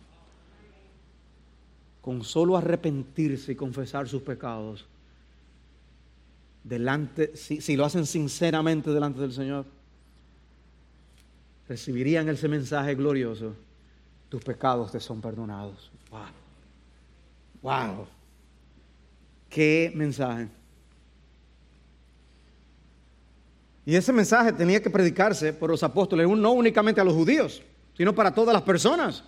[2.00, 4.86] Con solo arrepentirse y confesar sus pecados,
[6.62, 9.66] delante, si, si lo hacen sinceramente delante del Señor,
[11.68, 13.54] recibirían ese mensaje glorioso,
[14.28, 15.90] tus pecados te son perdonados.
[16.10, 16.20] Wow.
[17.62, 18.06] Wow.
[19.48, 20.48] Qué mensaje.
[23.86, 27.62] Y ese mensaje tenía que predicarse por los apóstoles, no únicamente a los judíos,
[27.96, 29.22] sino para todas las personas,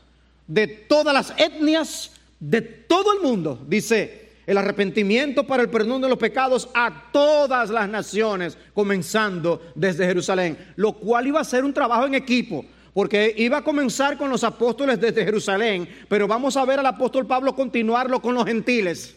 [0.47, 3.63] de todas las etnias, de todo el mundo.
[3.69, 10.07] Dice, el arrepentimiento para el perdón de los pecados a todas las naciones, comenzando desde
[10.07, 14.31] Jerusalén, lo cual iba a ser un trabajo en equipo, porque iba a comenzar con
[14.31, 19.17] los apóstoles desde Jerusalén, pero vamos a ver al apóstol Pablo continuarlo con los gentiles.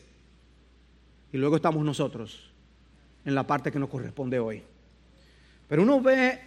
[1.31, 2.49] Y luego estamos nosotros
[3.23, 4.63] en la parte que nos corresponde hoy.
[5.67, 6.41] Pero uno ve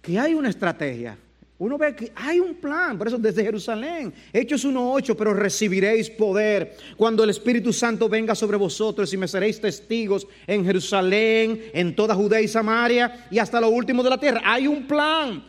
[0.00, 1.18] que hay una estrategia
[1.58, 6.76] uno ve que hay un plan, por eso desde Jerusalén, Hechos 1.8, pero recibiréis poder
[6.96, 12.14] cuando el Espíritu Santo venga sobre vosotros y me seréis testigos en Jerusalén, en toda
[12.14, 14.40] Judea y Samaria y hasta lo último de la tierra.
[14.44, 15.44] Hay un plan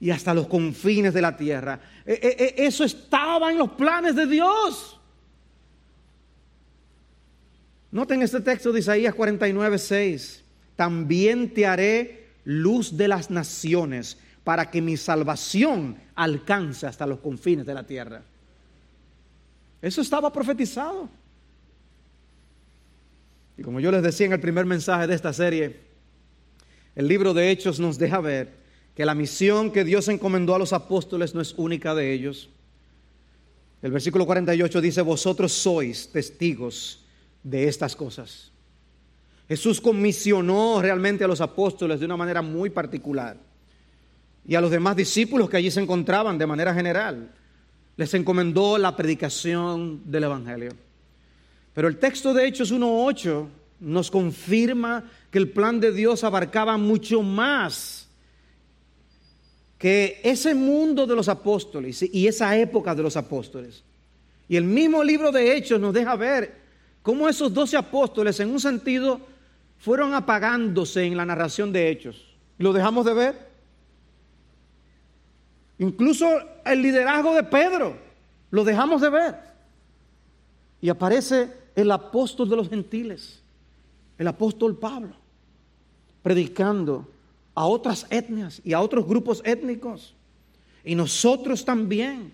[0.00, 1.80] y hasta los confines de la tierra.
[2.04, 4.98] E, e, e, eso estaba en los planes de Dios.
[7.92, 10.40] Noten este texto de Isaías 49.6.
[10.74, 17.64] También te haré luz de las naciones para que mi salvación alcance hasta los confines
[17.64, 18.22] de la tierra.
[19.80, 21.08] Eso estaba profetizado.
[23.56, 25.80] Y como yo les decía en el primer mensaje de esta serie,
[26.94, 28.52] el libro de Hechos nos deja ver
[28.94, 32.50] que la misión que Dios encomendó a los apóstoles no es única de ellos.
[33.82, 37.04] El versículo 48 dice, vosotros sois testigos
[37.42, 38.50] de estas cosas.
[39.48, 43.36] Jesús comisionó realmente a los apóstoles de una manera muy particular
[44.46, 47.30] y a los demás discípulos que allí se encontraban de manera general.
[47.96, 50.72] Les encomendó la predicación del Evangelio.
[51.72, 53.46] Pero el texto de Hechos 1.8
[53.80, 58.08] nos confirma que el plan de Dios abarcaba mucho más
[59.78, 63.82] que ese mundo de los apóstoles y esa época de los apóstoles.
[64.48, 66.54] Y el mismo libro de Hechos nos deja ver
[67.02, 69.20] cómo esos doce apóstoles en un sentido
[69.78, 72.24] fueron apagándose en la narración de Hechos.
[72.58, 73.53] ¿Lo dejamos de ver?
[75.78, 76.26] Incluso
[76.64, 77.96] el liderazgo de Pedro
[78.50, 79.36] lo dejamos de ver.
[80.80, 83.42] Y aparece el apóstol de los gentiles,
[84.18, 85.16] el apóstol Pablo,
[86.22, 87.08] predicando
[87.54, 90.14] a otras etnias y a otros grupos étnicos.
[90.84, 92.32] Y nosotros también.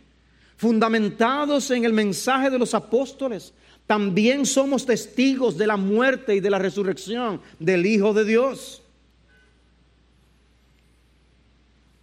[0.57, 3.55] fundamentados en el mensaje de los apóstoles,
[3.87, 8.80] también somos testigos de la muerte y de la resurrección del Hijo de Dios.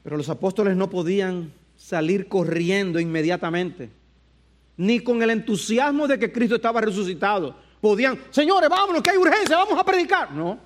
[0.07, 3.89] Pero los apóstoles no podían salir corriendo inmediatamente,
[4.77, 7.53] ni con el entusiasmo de que Cristo estaba resucitado.
[7.81, 10.31] Podían, señores, vámonos, que hay urgencia, vamos a predicar.
[10.31, 10.59] No,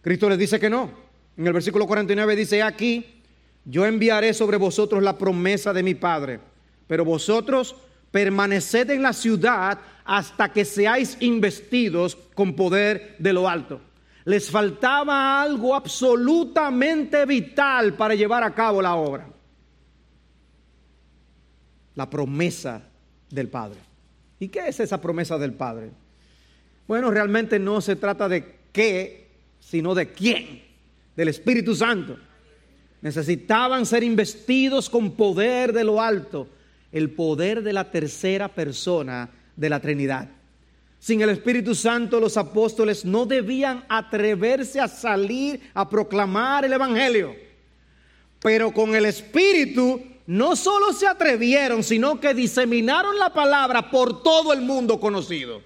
[0.00, 0.90] Cristo les dice que no.
[1.36, 3.22] En el versículo 49 dice, aquí,
[3.64, 6.40] yo enviaré sobre vosotros la promesa de mi Padre,
[6.88, 7.76] pero vosotros
[8.10, 13.80] permaneced en la ciudad hasta que seáis investidos con poder de lo alto.
[14.24, 19.28] Les faltaba algo absolutamente vital para llevar a cabo la obra.
[21.94, 22.82] La promesa
[23.30, 23.78] del Padre.
[24.38, 25.90] ¿Y qué es esa promesa del Padre?
[26.88, 29.28] Bueno, realmente no se trata de qué,
[29.60, 30.62] sino de quién,
[31.16, 32.16] del Espíritu Santo.
[33.02, 36.48] Necesitaban ser investidos con poder de lo alto,
[36.92, 40.30] el poder de la tercera persona de la Trinidad.
[41.04, 47.36] Sin el Espíritu Santo los apóstoles no debían atreverse a salir a proclamar el Evangelio.
[48.40, 54.54] Pero con el Espíritu no solo se atrevieron, sino que diseminaron la palabra por todo
[54.54, 55.60] el mundo conocido.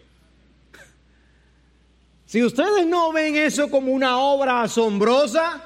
[2.27, 5.63] Si ustedes no ven eso como una obra asombrosa,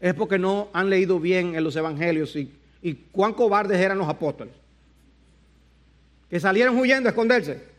[0.00, 2.50] es porque no han leído bien en los evangelios y,
[2.80, 4.54] y cuán cobardes eran los apóstoles.
[6.30, 7.69] Que salieron huyendo a esconderse.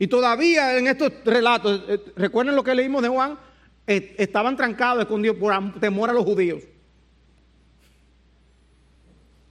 [0.00, 3.38] Y todavía en estos relatos, eh, recuerden lo que leímos de Juan,
[3.86, 6.62] eh, estaban trancados, escondidos por temor a los judíos.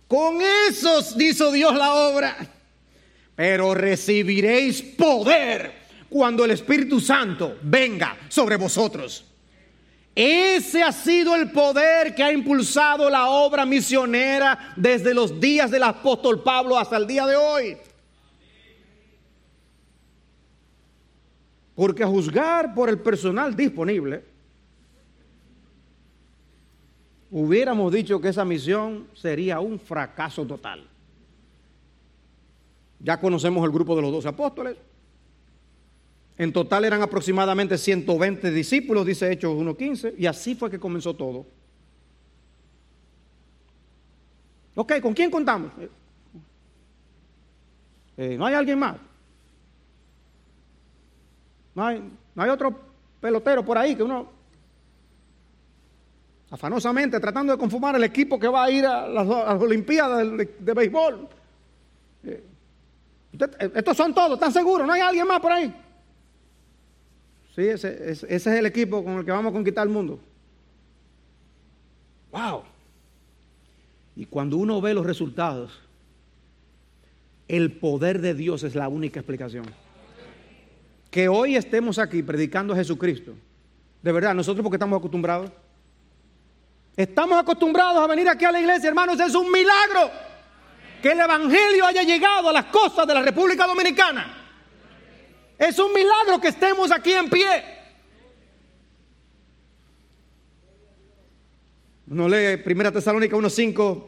[0.07, 2.35] Con esos hizo Dios la obra.
[3.35, 5.71] Pero recibiréis poder
[6.09, 9.23] cuando el Espíritu Santo venga sobre vosotros.
[10.15, 15.83] Ese ha sido el poder que ha impulsado la obra misionera desde los días del
[15.83, 17.77] apóstol Pablo hasta el día de hoy.
[21.79, 24.21] Porque a juzgar por el personal disponible,
[27.31, 30.85] hubiéramos dicho que esa misión sería un fracaso total.
[32.99, 34.75] Ya conocemos el grupo de los doce apóstoles.
[36.37, 41.45] En total eran aproximadamente 120 discípulos, dice Hechos 1.15, y así fue que comenzó todo.
[44.75, 45.71] Ok, ¿con quién contamos?
[48.17, 48.97] Eh, ¿No hay alguien más?
[51.79, 52.77] No hay, otro
[53.21, 54.27] pelotero por ahí que uno
[56.51, 61.29] afanosamente tratando de conformar el equipo que va a ir a las, Olimpiadas de, béisbol.
[62.25, 62.43] Eh,
[63.75, 64.85] estos son todos, ¿están seguros?
[64.85, 65.73] ¿No hay alguien más por ahí?
[67.55, 70.19] Sí, ese, ese, es el equipo con el que vamos a conquistar el mundo.
[72.31, 72.63] ¡Wow!
[74.17, 75.79] Y cuando uno ve los resultados,
[77.47, 79.63] el poder de Dios es la única explicación
[81.09, 83.33] que hoy estemos aquí predicando a Jesucristo,
[84.01, 85.51] de verdad, nosotros porque estamos acostumbrados.
[86.95, 90.11] Estamos acostumbrados a venir aquí a la iglesia, hermanos, es un milagro
[91.01, 94.35] que el Evangelio haya llegado a las costas de la República Dominicana.
[95.57, 97.63] Es un milagro que estemos aquí en pie.
[102.09, 104.03] Uno lee 1 Tesalónica 1.5,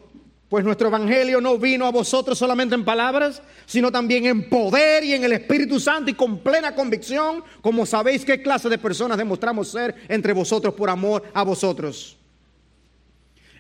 [0.52, 5.14] pues nuestro evangelio no vino a vosotros solamente en palabras, sino también en poder y
[5.14, 9.70] en el Espíritu Santo y con plena convicción, como sabéis qué clase de personas demostramos
[9.70, 12.18] ser entre vosotros por amor a vosotros.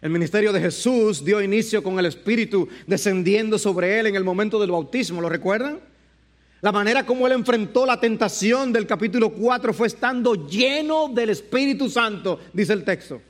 [0.02, 4.60] El ministerio de Jesús dio inicio con el Espíritu descendiendo sobre él en el momento
[4.60, 5.80] del bautismo, ¿lo recuerdan?
[6.60, 11.90] La manera como él enfrentó la tentación del capítulo 4 fue estando lleno del Espíritu
[11.90, 13.22] Santo, dice el texto.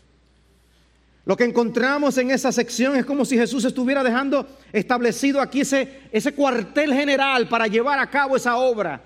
[1.26, 6.34] Lo que encontramos en esa sección es como si Jesús estuviera dejando establecido aquí ese,
[6.36, 9.04] cuartel general para llevar a cabo esa obra.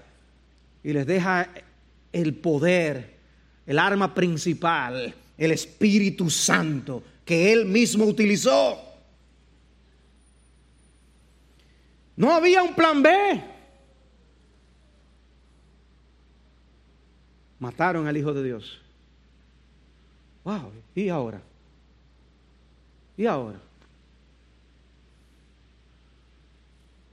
[0.82, 1.50] Y les deja
[2.14, 3.18] el poder,
[3.66, 8.82] el arma principal, el Espíritu Santo que Él mismo utilizó.
[12.16, 13.44] No había un plan B.
[17.60, 18.80] Mataron al Hijo de Dios.
[20.46, 21.42] Wow, ¿y ahora?
[23.18, 23.60] ¿Y ahora?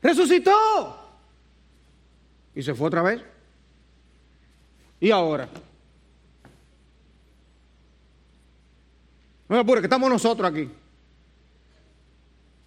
[0.03, 0.99] Resucitó.
[2.55, 3.23] Y se fue otra vez.
[5.01, 5.49] ¿Y ahora?
[9.49, 10.69] No me apure, que estamos nosotros aquí.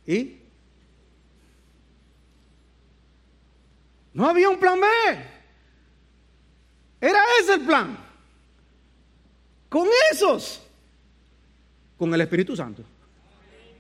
[0.06, 0.40] ¿Y?
[4.14, 4.88] No había un plan B.
[7.02, 7.98] Era ese el plan.
[9.68, 10.62] Con esos.
[11.98, 12.84] Con el Espíritu Santo.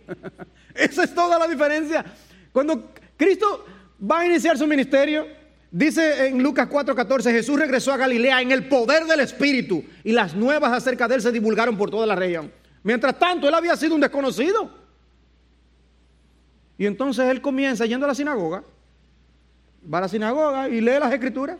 [0.75, 2.05] Esa es toda la diferencia.
[2.51, 3.65] Cuando Cristo
[3.99, 5.25] va a iniciar su ministerio.
[5.71, 10.35] Dice en Lucas 4:14, Jesús regresó a Galilea en el poder del Espíritu y las
[10.35, 12.51] nuevas acerca de él se divulgaron por toda la región.
[12.83, 14.69] Mientras tanto, él había sido un desconocido.
[16.77, 18.63] Y entonces él comienza yendo a la sinagoga,
[19.91, 21.57] va a la sinagoga y lee las escrituras.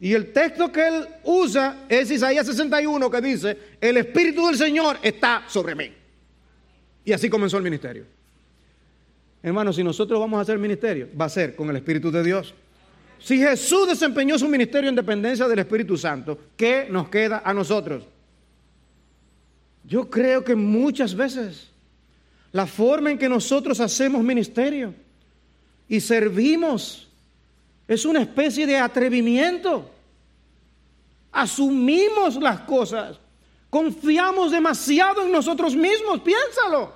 [0.00, 4.98] Y el texto que él usa es Isaías 61 que dice, el Espíritu del Señor
[5.02, 5.92] está sobre mí.
[7.04, 8.04] Y así comenzó el ministerio.
[9.42, 12.54] Hermano, si nosotros vamos a hacer ministerio, va a ser con el Espíritu de Dios.
[13.18, 18.04] Si Jesús desempeñó su ministerio en dependencia del Espíritu Santo, ¿qué nos queda a nosotros?
[19.84, 21.70] Yo creo que muchas veces
[22.52, 24.94] la forma en que nosotros hacemos ministerio
[25.88, 27.08] y servimos
[27.86, 29.90] es una especie de atrevimiento.
[31.32, 33.18] Asumimos las cosas,
[33.74, 36.92] confiamos demasiado en nosotros mismos, piénsalo.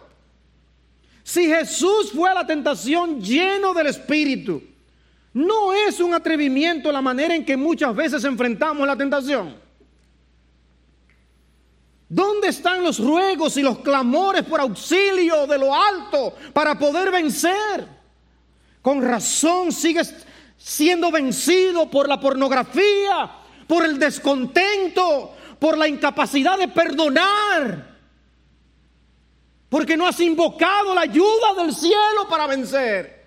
[1.24, 4.62] Si Jesús fue a la tentación lleno del Espíritu,
[5.32, 9.56] no es un atrevimiento la manera en que muchas veces enfrentamos la tentación.
[12.08, 17.88] ¿Dónde están los ruegos y los clamores por auxilio de lo alto para poder vencer?
[18.80, 20.14] Con razón sigues
[20.56, 23.32] siendo vencido por la pornografía,
[23.66, 27.96] por el descontento, por la incapacidad de perdonar,
[29.68, 33.18] porque no has invocado la ayuda del cielo para vencer.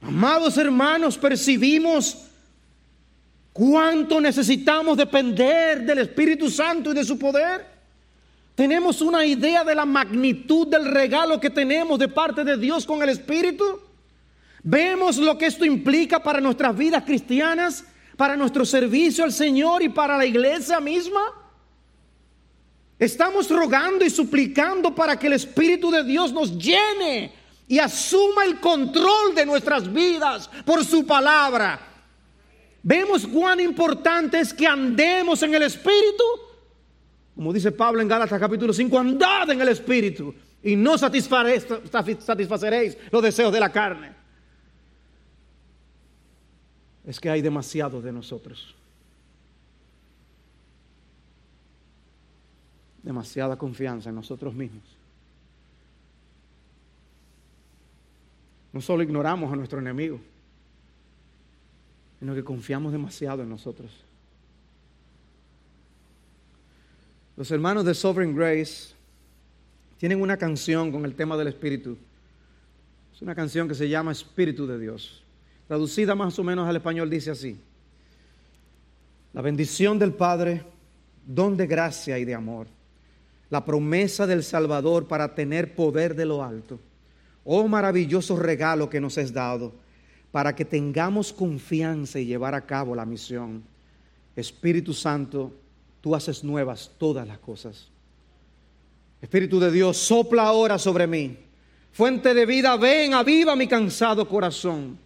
[0.00, 2.26] Amados hermanos, percibimos
[3.56, 7.64] ¿Cuánto necesitamos depender del Espíritu Santo y de su poder?
[8.54, 13.02] ¿Tenemos una idea de la magnitud del regalo que tenemos de parte de Dios con
[13.02, 13.64] el Espíritu?
[14.62, 17.86] ¿Vemos lo que esto implica para nuestras vidas cristianas,
[18.16, 21.22] para nuestro servicio al Señor y para la iglesia misma?
[22.98, 27.32] Estamos rogando y suplicando para que el Espíritu de Dios nos llene
[27.68, 31.86] y asuma el control de nuestras vidas por su palabra
[32.88, 36.22] Vemos cuán importante es que andemos en el Espíritu.
[37.34, 43.22] Como dice Pablo en Gálatas capítulo 5, andad en el Espíritu y no satisfaceréis los
[43.24, 44.14] deseos de la carne.
[47.06, 48.74] Es que hay demasiado de nosotros.
[53.02, 54.82] Demasiada confianza en nosotros mismos.
[58.72, 60.20] No solo ignoramos a nuestro enemigo
[62.18, 63.90] sino que confiamos demasiado en nosotros.
[67.36, 68.94] Los hermanos de Sovereign Grace
[69.98, 71.96] tienen una canción con el tema del Espíritu.
[73.14, 75.22] Es una canción que se llama Espíritu de Dios.
[75.66, 77.58] Traducida más o menos al español dice así.
[79.32, 80.62] La bendición del Padre,
[81.26, 82.68] don de gracia y de amor.
[83.50, 86.78] La promesa del Salvador para tener poder de lo alto.
[87.44, 89.72] Oh maravilloso regalo que nos es dado
[90.36, 93.62] para que tengamos confianza y llevar a cabo la misión.
[94.34, 95.50] Espíritu Santo,
[96.02, 97.88] tú haces nuevas todas las cosas.
[99.22, 101.38] Espíritu de Dios, sopla ahora sobre mí.
[101.90, 104.98] Fuente de vida, ven, aviva mi cansado corazón.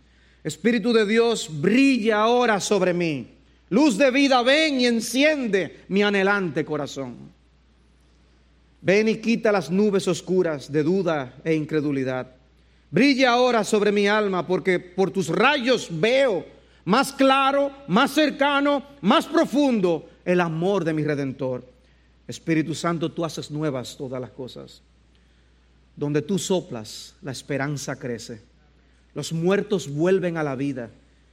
[0.42, 3.28] Espíritu de Dios, brilla ahora sobre mí.
[3.68, 7.16] Luz de vida, ven y enciende mi anhelante corazón.
[8.82, 12.34] Ven y quita las nubes oscuras de duda e incredulidad.
[12.90, 16.44] Brilla ahora sobre mi alma porque por tus rayos veo
[16.84, 21.64] más claro, más cercano, más profundo el amor de mi redentor.
[22.26, 24.82] Espíritu Santo, tú haces nuevas todas las cosas.
[25.94, 28.49] Donde tú soplas, la esperanza crece.
[29.14, 30.90] Los muertos vuelven a la vida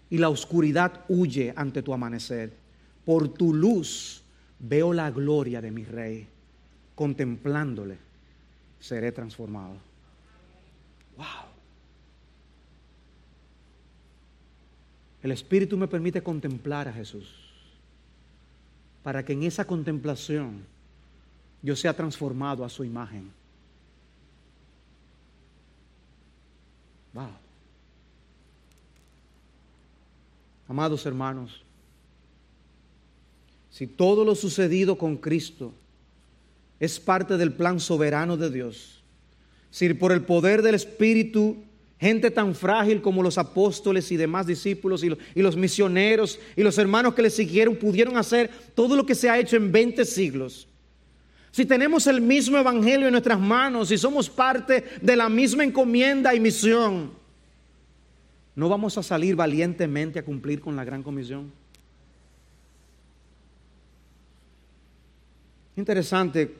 [0.09, 2.53] y la oscuridad huye ante tu amanecer.
[3.05, 4.23] Por tu luz
[4.59, 6.27] veo la gloria de mi rey.
[6.95, 7.97] Contemplándole,
[8.79, 9.77] seré transformado.
[11.15, 11.25] Wow.
[15.21, 17.47] El Espíritu me permite contemplar a Jesús
[19.03, 20.65] para que en esa contemplación
[21.61, 23.31] yo sea transformado a su imagen.
[27.13, 27.46] Wow.
[30.67, 31.63] Amados hermanos,
[33.69, 35.73] si todo lo sucedido con Cristo
[36.79, 39.03] es parte del plan soberano de Dios,
[39.71, 41.57] si por el poder del Espíritu
[41.99, 47.15] Gente tan frágil como los apóstoles y demás discípulos y los, misioneros y los hermanos
[47.15, 50.67] que le siguieron pudieron hacer todo lo que se ha hecho en 20 siglos.
[51.49, 56.35] Si tenemos el mismo evangelio en nuestras manos y somos parte de la misma encomienda
[56.35, 57.09] y misión,
[58.57, 61.51] ¿no vamos a salir valientemente a cumplir con la gran comisión?
[65.75, 66.55] Interesante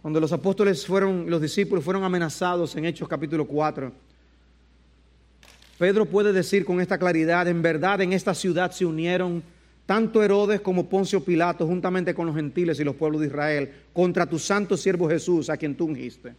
[0.00, 3.92] cuando los apóstoles fueron, los discípulos fueron amenazados en Hechos capítulo 4,
[5.78, 9.42] Pedro puede decir con esta claridad, en verdad en esta ciudad se unieron
[9.84, 14.24] tanto Herodes como Poncio Pilato, juntamente con los gentiles y los pueblos de Israel, contra
[14.24, 16.30] tu santo siervo Jesús, a quien tú ungiste.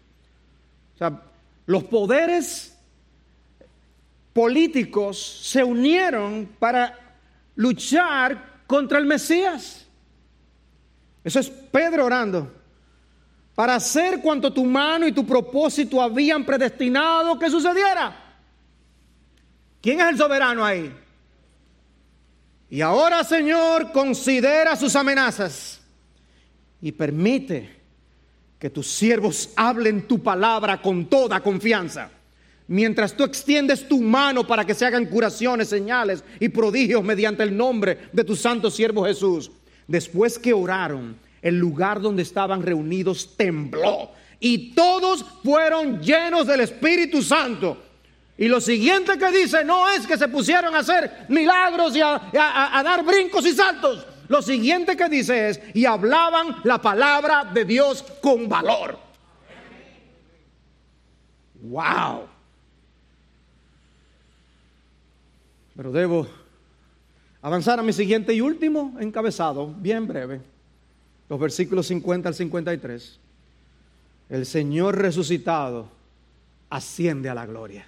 [0.95, 1.21] O sea,
[1.67, 2.76] los poderes
[4.37, 6.95] políticos se unieron para
[7.55, 9.87] luchar contra el Mesías.
[11.23, 12.53] Eso es Pedro orando
[13.55, 18.15] para hacer cuanto tu mano y tu propósito habían predestinado que sucediera.
[19.81, 20.95] ¿Quién es el soberano ahí?
[22.69, 25.81] Y ahora, Señor, considera sus amenazas
[26.79, 27.75] y permite
[28.59, 32.11] que tus siervos hablen tu palabra con toda confianza.
[32.67, 37.55] Mientras tú extiendes tu mano para que se hagan curaciones, señales y prodigios mediante el
[37.55, 39.51] nombre de tu santo siervo Jesús.
[39.87, 47.21] Después que oraron, el lugar donde estaban reunidos tembló y todos fueron llenos del Espíritu
[47.21, 47.83] Santo.
[48.37, 52.29] Y lo siguiente que dice no es que se pusieron a hacer milagros y a,
[52.83, 54.05] dar brincos y saltos.
[54.27, 58.99] Lo siguiente que dice es, y hablaban la palabra de Dios con valor.
[61.61, 62.36] Wow.
[65.77, 66.27] Pero debo
[67.41, 70.41] avanzar a mi siguiente y último encabezado, bien breve
[71.29, 73.19] los versículos 50 al 53,
[74.29, 75.89] el Señor resucitado
[76.69, 77.85] asciende a la gloria.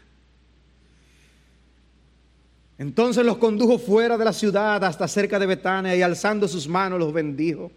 [2.78, 7.00] Entonces los condujo fuera de la ciudad hasta cerca de Betania y alzando sus manos
[7.00, 7.72] los bendijo.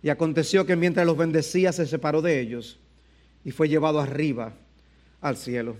[0.00, 2.78] Y aconteció que mientras los bendecía se separó de ellos
[3.44, 4.52] y fue llevado arriba
[5.20, 5.76] al cielo.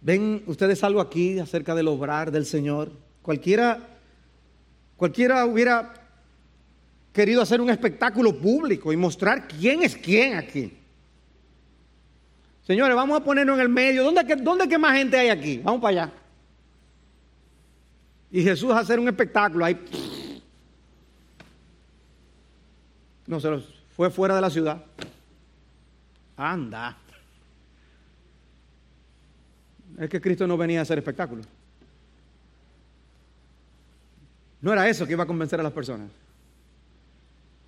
[0.00, 2.90] ¿Ven ustedes algo aquí acerca del obrar del Señor?
[3.22, 3.78] Cualquiera,
[4.96, 5.92] cualquiera hubiera
[7.12, 10.72] querido hacer un espectáculo público y mostrar quién es quién aquí.
[12.62, 14.04] Señores, vamos a ponernos en el medio.
[14.04, 15.58] ¿Dónde, dónde que más gente hay aquí?
[15.58, 16.12] Vamos para allá.
[18.30, 19.76] Y Jesús hacer un espectáculo ahí.
[23.26, 23.58] No se
[23.96, 24.84] fue fuera de la ciudad.
[26.36, 26.96] Anda.
[30.00, 31.46] Es que Cristo no venía a hacer espectáculos.
[34.62, 36.10] No era eso que iba a convencer a las personas.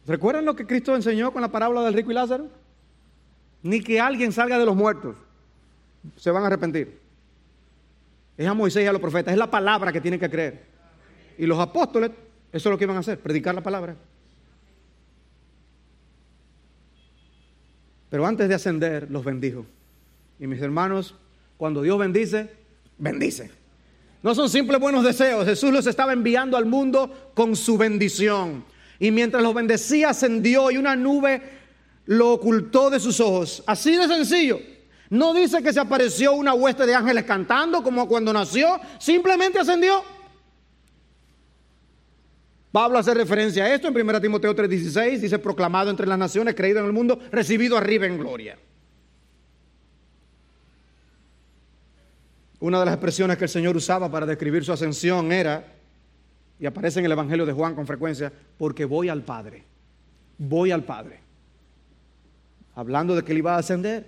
[0.07, 2.49] ¿Recuerdan lo que Cristo enseñó con la parábola del rico y Lázaro?
[3.63, 5.15] Ni que alguien salga de los muertos.
[6.17, 6.99] Se van a arrepentir.
[8.39, 9.33] Es a Moisés y a los profetas.
[9.33, 10.65] Es la palabra que tienen que creer.
[11.37, 12.13] Y los apóstoles,
[12.51, 13.95] eso es lo que iban a hacer, predicar la palabra.
[18.09, 19.67] Pero antes de ascender, los bendijo.
[20.41, 21.15] Y mis hermanos,
[21.63, 22.51] cuando Dios bendice,
[22.99, 23.49] bendice.
[24.21, 25.45] No son simples buenos deseos.
[25.45, 28.65] Jesús los estaba enviando al mundo con su bendición.
[28.99, 31.41] Y mientras los bendecía, ascendió y una nube
[32.07, 33.63] lo ocultó de sus ojos.
[33.65, 34.59] Así de sencillo.
[35.09, 40.03] No dice que se apareció una hueste de ángeles cantando como cuando nació, simplemente ascendió.
[42.73, 46.81] Pablo hace referencia a esto en 1 Timoteo 3:16, dice proclamado entre las naciones, creído
[46.81, 48.59] en el mundo, recibido arriba en gloria.
[52.63, 55.67] Una de las expresiones que el Señor usaba para describir su ascensión era
[56.61, 59.65] y aparece en el Evangelio de Juan con frecuencia, porque voy al Padre,
[60.39, 61.19] voy al Padre.
[62.77, 64.07] Hablando de que él iba a ascender.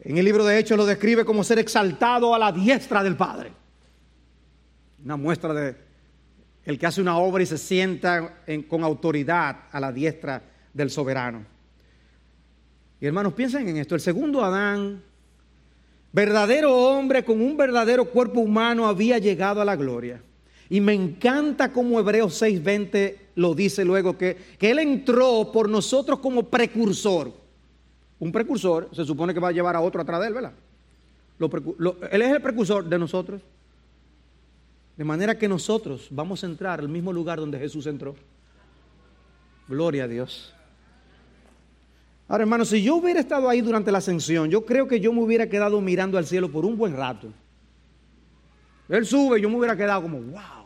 [0.00, 3.52] En el libro de Hechos lo describe como ser exaltado a la diestra del Padre.
[5.02, 5.76] Una muestra de
[6.66, 10.42] el que hace una obra y se sienta con autoridad a la diestra
[10.74, 11.42] del soberano.
[13.00, 13.94] Y hermanos, piensen en esto.
[13.94, 15.02] El segundo Adán,
[16.12, 20.22] verdadero hombre con un verdadero cuerpo humano, había llegado a la gloria.
[20.68, 26.18] Y me encanta como Hebreos 6:20 lo dice luego, que, que Él entró por nosotros
[26.18, 27.32] como precursor.
[28.18, 30.52] Un precursor se supone que va a llevar a otro atrás de Él, ¿verdad?
[32.10, 33.42] él es el precursor de nosotros.
[34.96, 38.14] De manera que nosotros vamos a entrar al mismo lugar donde Jesús entró.
[39.68, 40.54] Gloria a Dios.
[42.32, 45.20] Ahora, hermano, si yo hubiera estado ahí durante la ascensión, yo creo que yo me
[45.20, 47.30] hubiera quedado mirando al cielo por un buen rato.
[48.88, 50.64] Él sube, yo me hubiera quedado como, wow.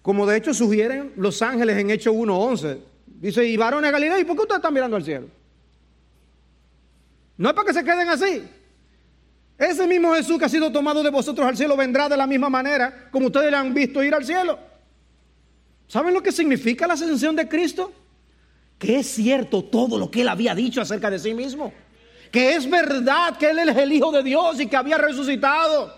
[0.00, 2.78] Como de hecho sugieren los ángeles en Hechos 1.11.
[3.20, 5.26] Dice, y varones Galilea, ¿y por qué ustedes están mirando al cielo?
[7.36, 8.44] No es para que se queden así.
[9.58, 12.48] Ese mismo Jesús que ha sido tomado de vosotros al cielo vendrá de la misma
[12.48, 14.58] manera como ustedes le han visto ir al cielo.
[15.86, 17.92] ¿Saben lo que significa la ascensión de Cristo?
[18.78, 21.72] Que es cierto todo lo que él había dicho acerca de sí mismo.
[22.30, 25.94] Que es verdad que él es el Hijo de Dios y que había resucitado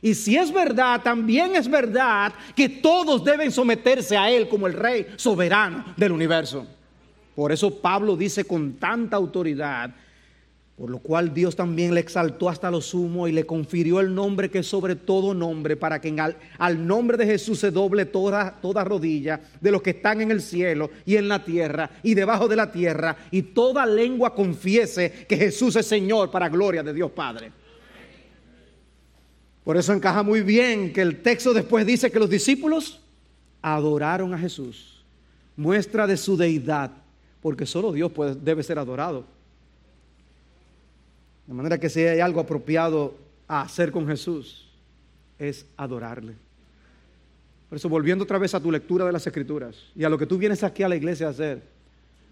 [0.00, 4.72] Y si es verdad, también es verdad que todos deben someterse a Él como el
[4.72, 6.66] Rey soberano del universo.
[7.34, 9.94] Por eso Pablo dice con tanta autoridad,
[10.78, 14.48] por lo cual Dios también le exaltó hasta lo sumo y le confirió el nombre
[14.48, 18.60] que es sobre todo nombre, para que al, al, nombre de Jesús se doble toda,
[18.60, 22.46] toda rodilla de los que están en el cielo y en la tierra y debajo
[22.46, 27.10] de la tierra, y toda lengua confiese que Jesús es Señor para gloria de Dios
[27.10, 27.50] Padre.
[29.64, 33.00] Por eso encaja muy bien que el texto después dice que los discípulos
[33.60, 35.04] adoraron a Jesús,
[35.56, 36.92] muestra de su deidad,
[37.42, 39.37] porque solo Dios debe ser adorado.
[41.48, 43.14] De manera que si hay algo apropiado
[43.48, 44.68] a hacer con Jesús,
[45.38, 46.34] es adorarle.
[47.70, 50.26] Por eso, volviendo otra vez a tu lectura de las Escrituras y a lo que
[50.26, 51.62] tú vienes aquí a la iglesia a hacer,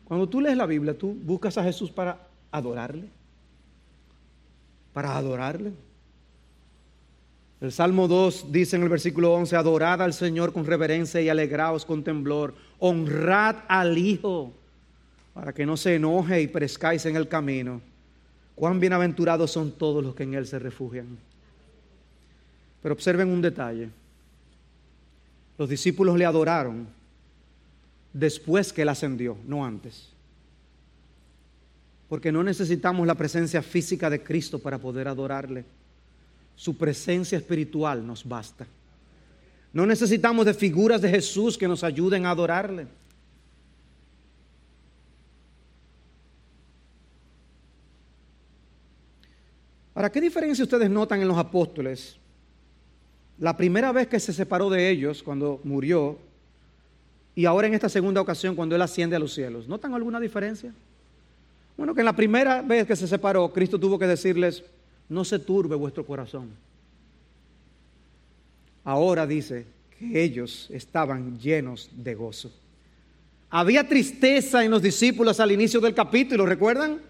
[0.05, 3.09] cuando tú lees la Biblia, tú buscas a Jesús para adorarle.
[4.93, 5.73] Para adorarle.
[7.63, 11.87] El Salmo 2 dice en el versículo 11, adorad al Señor con reverencia y alegraos
[11.87, 14.53] con temblor, honrad al Hijo
[15.33, 17.81] para que no se enoje y perezcáis en el camino.
[18.57, 21.07] Cuán bienaventurados son todos los que en Él se refugian.
[22.83, 23.91] Pero observen un detalle.
[25.57, 26.89] Los discípulos le adoraron
[28.13, 30.09] después que Él ascendió, no antes.
[32.09, 35.65] Porque no necesitamos la presencia física de Cristo para poder adorarle
[36.57, 38.67] su presencia espiritual nos basta.
[39.73, 42.87] No necesitamos de figuras de Jesús que nos ayuden a adorarle.
[49.97, 52.19] Ahora, ¿qué diferencia ustedes notan en los apóstoles?
[53.39, 56.19] La primera vez que se separó de ellos, cuando murió,
[57.35, 59.67] y ahora en esta segunda ocasión, cuando Él asciende a los cielos.
[59.67, 60.75] ¿Notan alguna diferencia?
[61.79, 64.63] Bueno, que en la primera vez que se separó, Cristo tuvo que decirles,
[65.09, 66.51] no se turbe vuestro corazón.
[68.85, 69.65] Ahora dice
[69.99, 72.53] que ellos estaban llenos de gozo.
[73.49, 77.01] Había tristeza en los discípulos al inicio del capítulo, ¿recuerdan?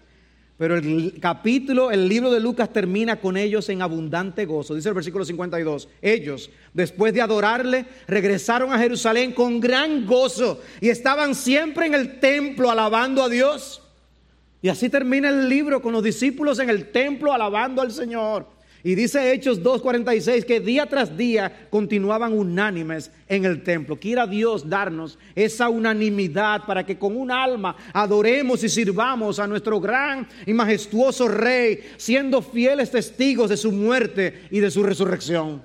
[0.57, 4.73] Pero el capítulo, el libro de Lucas termina con ellos en abundante gozo.
[4.73, 5.87] Dice el versículo 52.
[6.01, 12.19] Ellos, después de adorarle, regresaron a Jerusalén con gran gozo y estaban siempre en el
[12.19, 13.83] templo alabando a Dios.
[14.59, 18.56] Y así termina el libro con los discípulos en el templo alabando al Señor.
[18.83, 23.99] Y dice Hechos 2.46 que día tras día continuaban unánimes en el templo.
[23.99, 29.79] Quiera Dios darnos esa unanimidad para que con un alma adoremos y sirvamos a nuestro
[29.79, 35.61] gran y majestuoso Rey, siendo fieles testigos de su muerte y de su resurrección.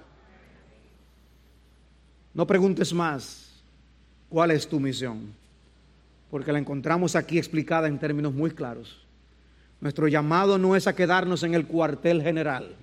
[2.35, 3.63] No preguntes más
[4.29, 5.43] cuál es tu misión
[6.33, 8.97] porque la encontramos aquí explicada en términos muy claros.
[9.83, 12.75] Nuestro llamado no es a quedarnos en el cuartel general.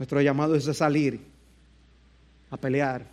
[0.00, 1.20] Nuestro llamado es a salir,
[2.48, 3.04] a pelear,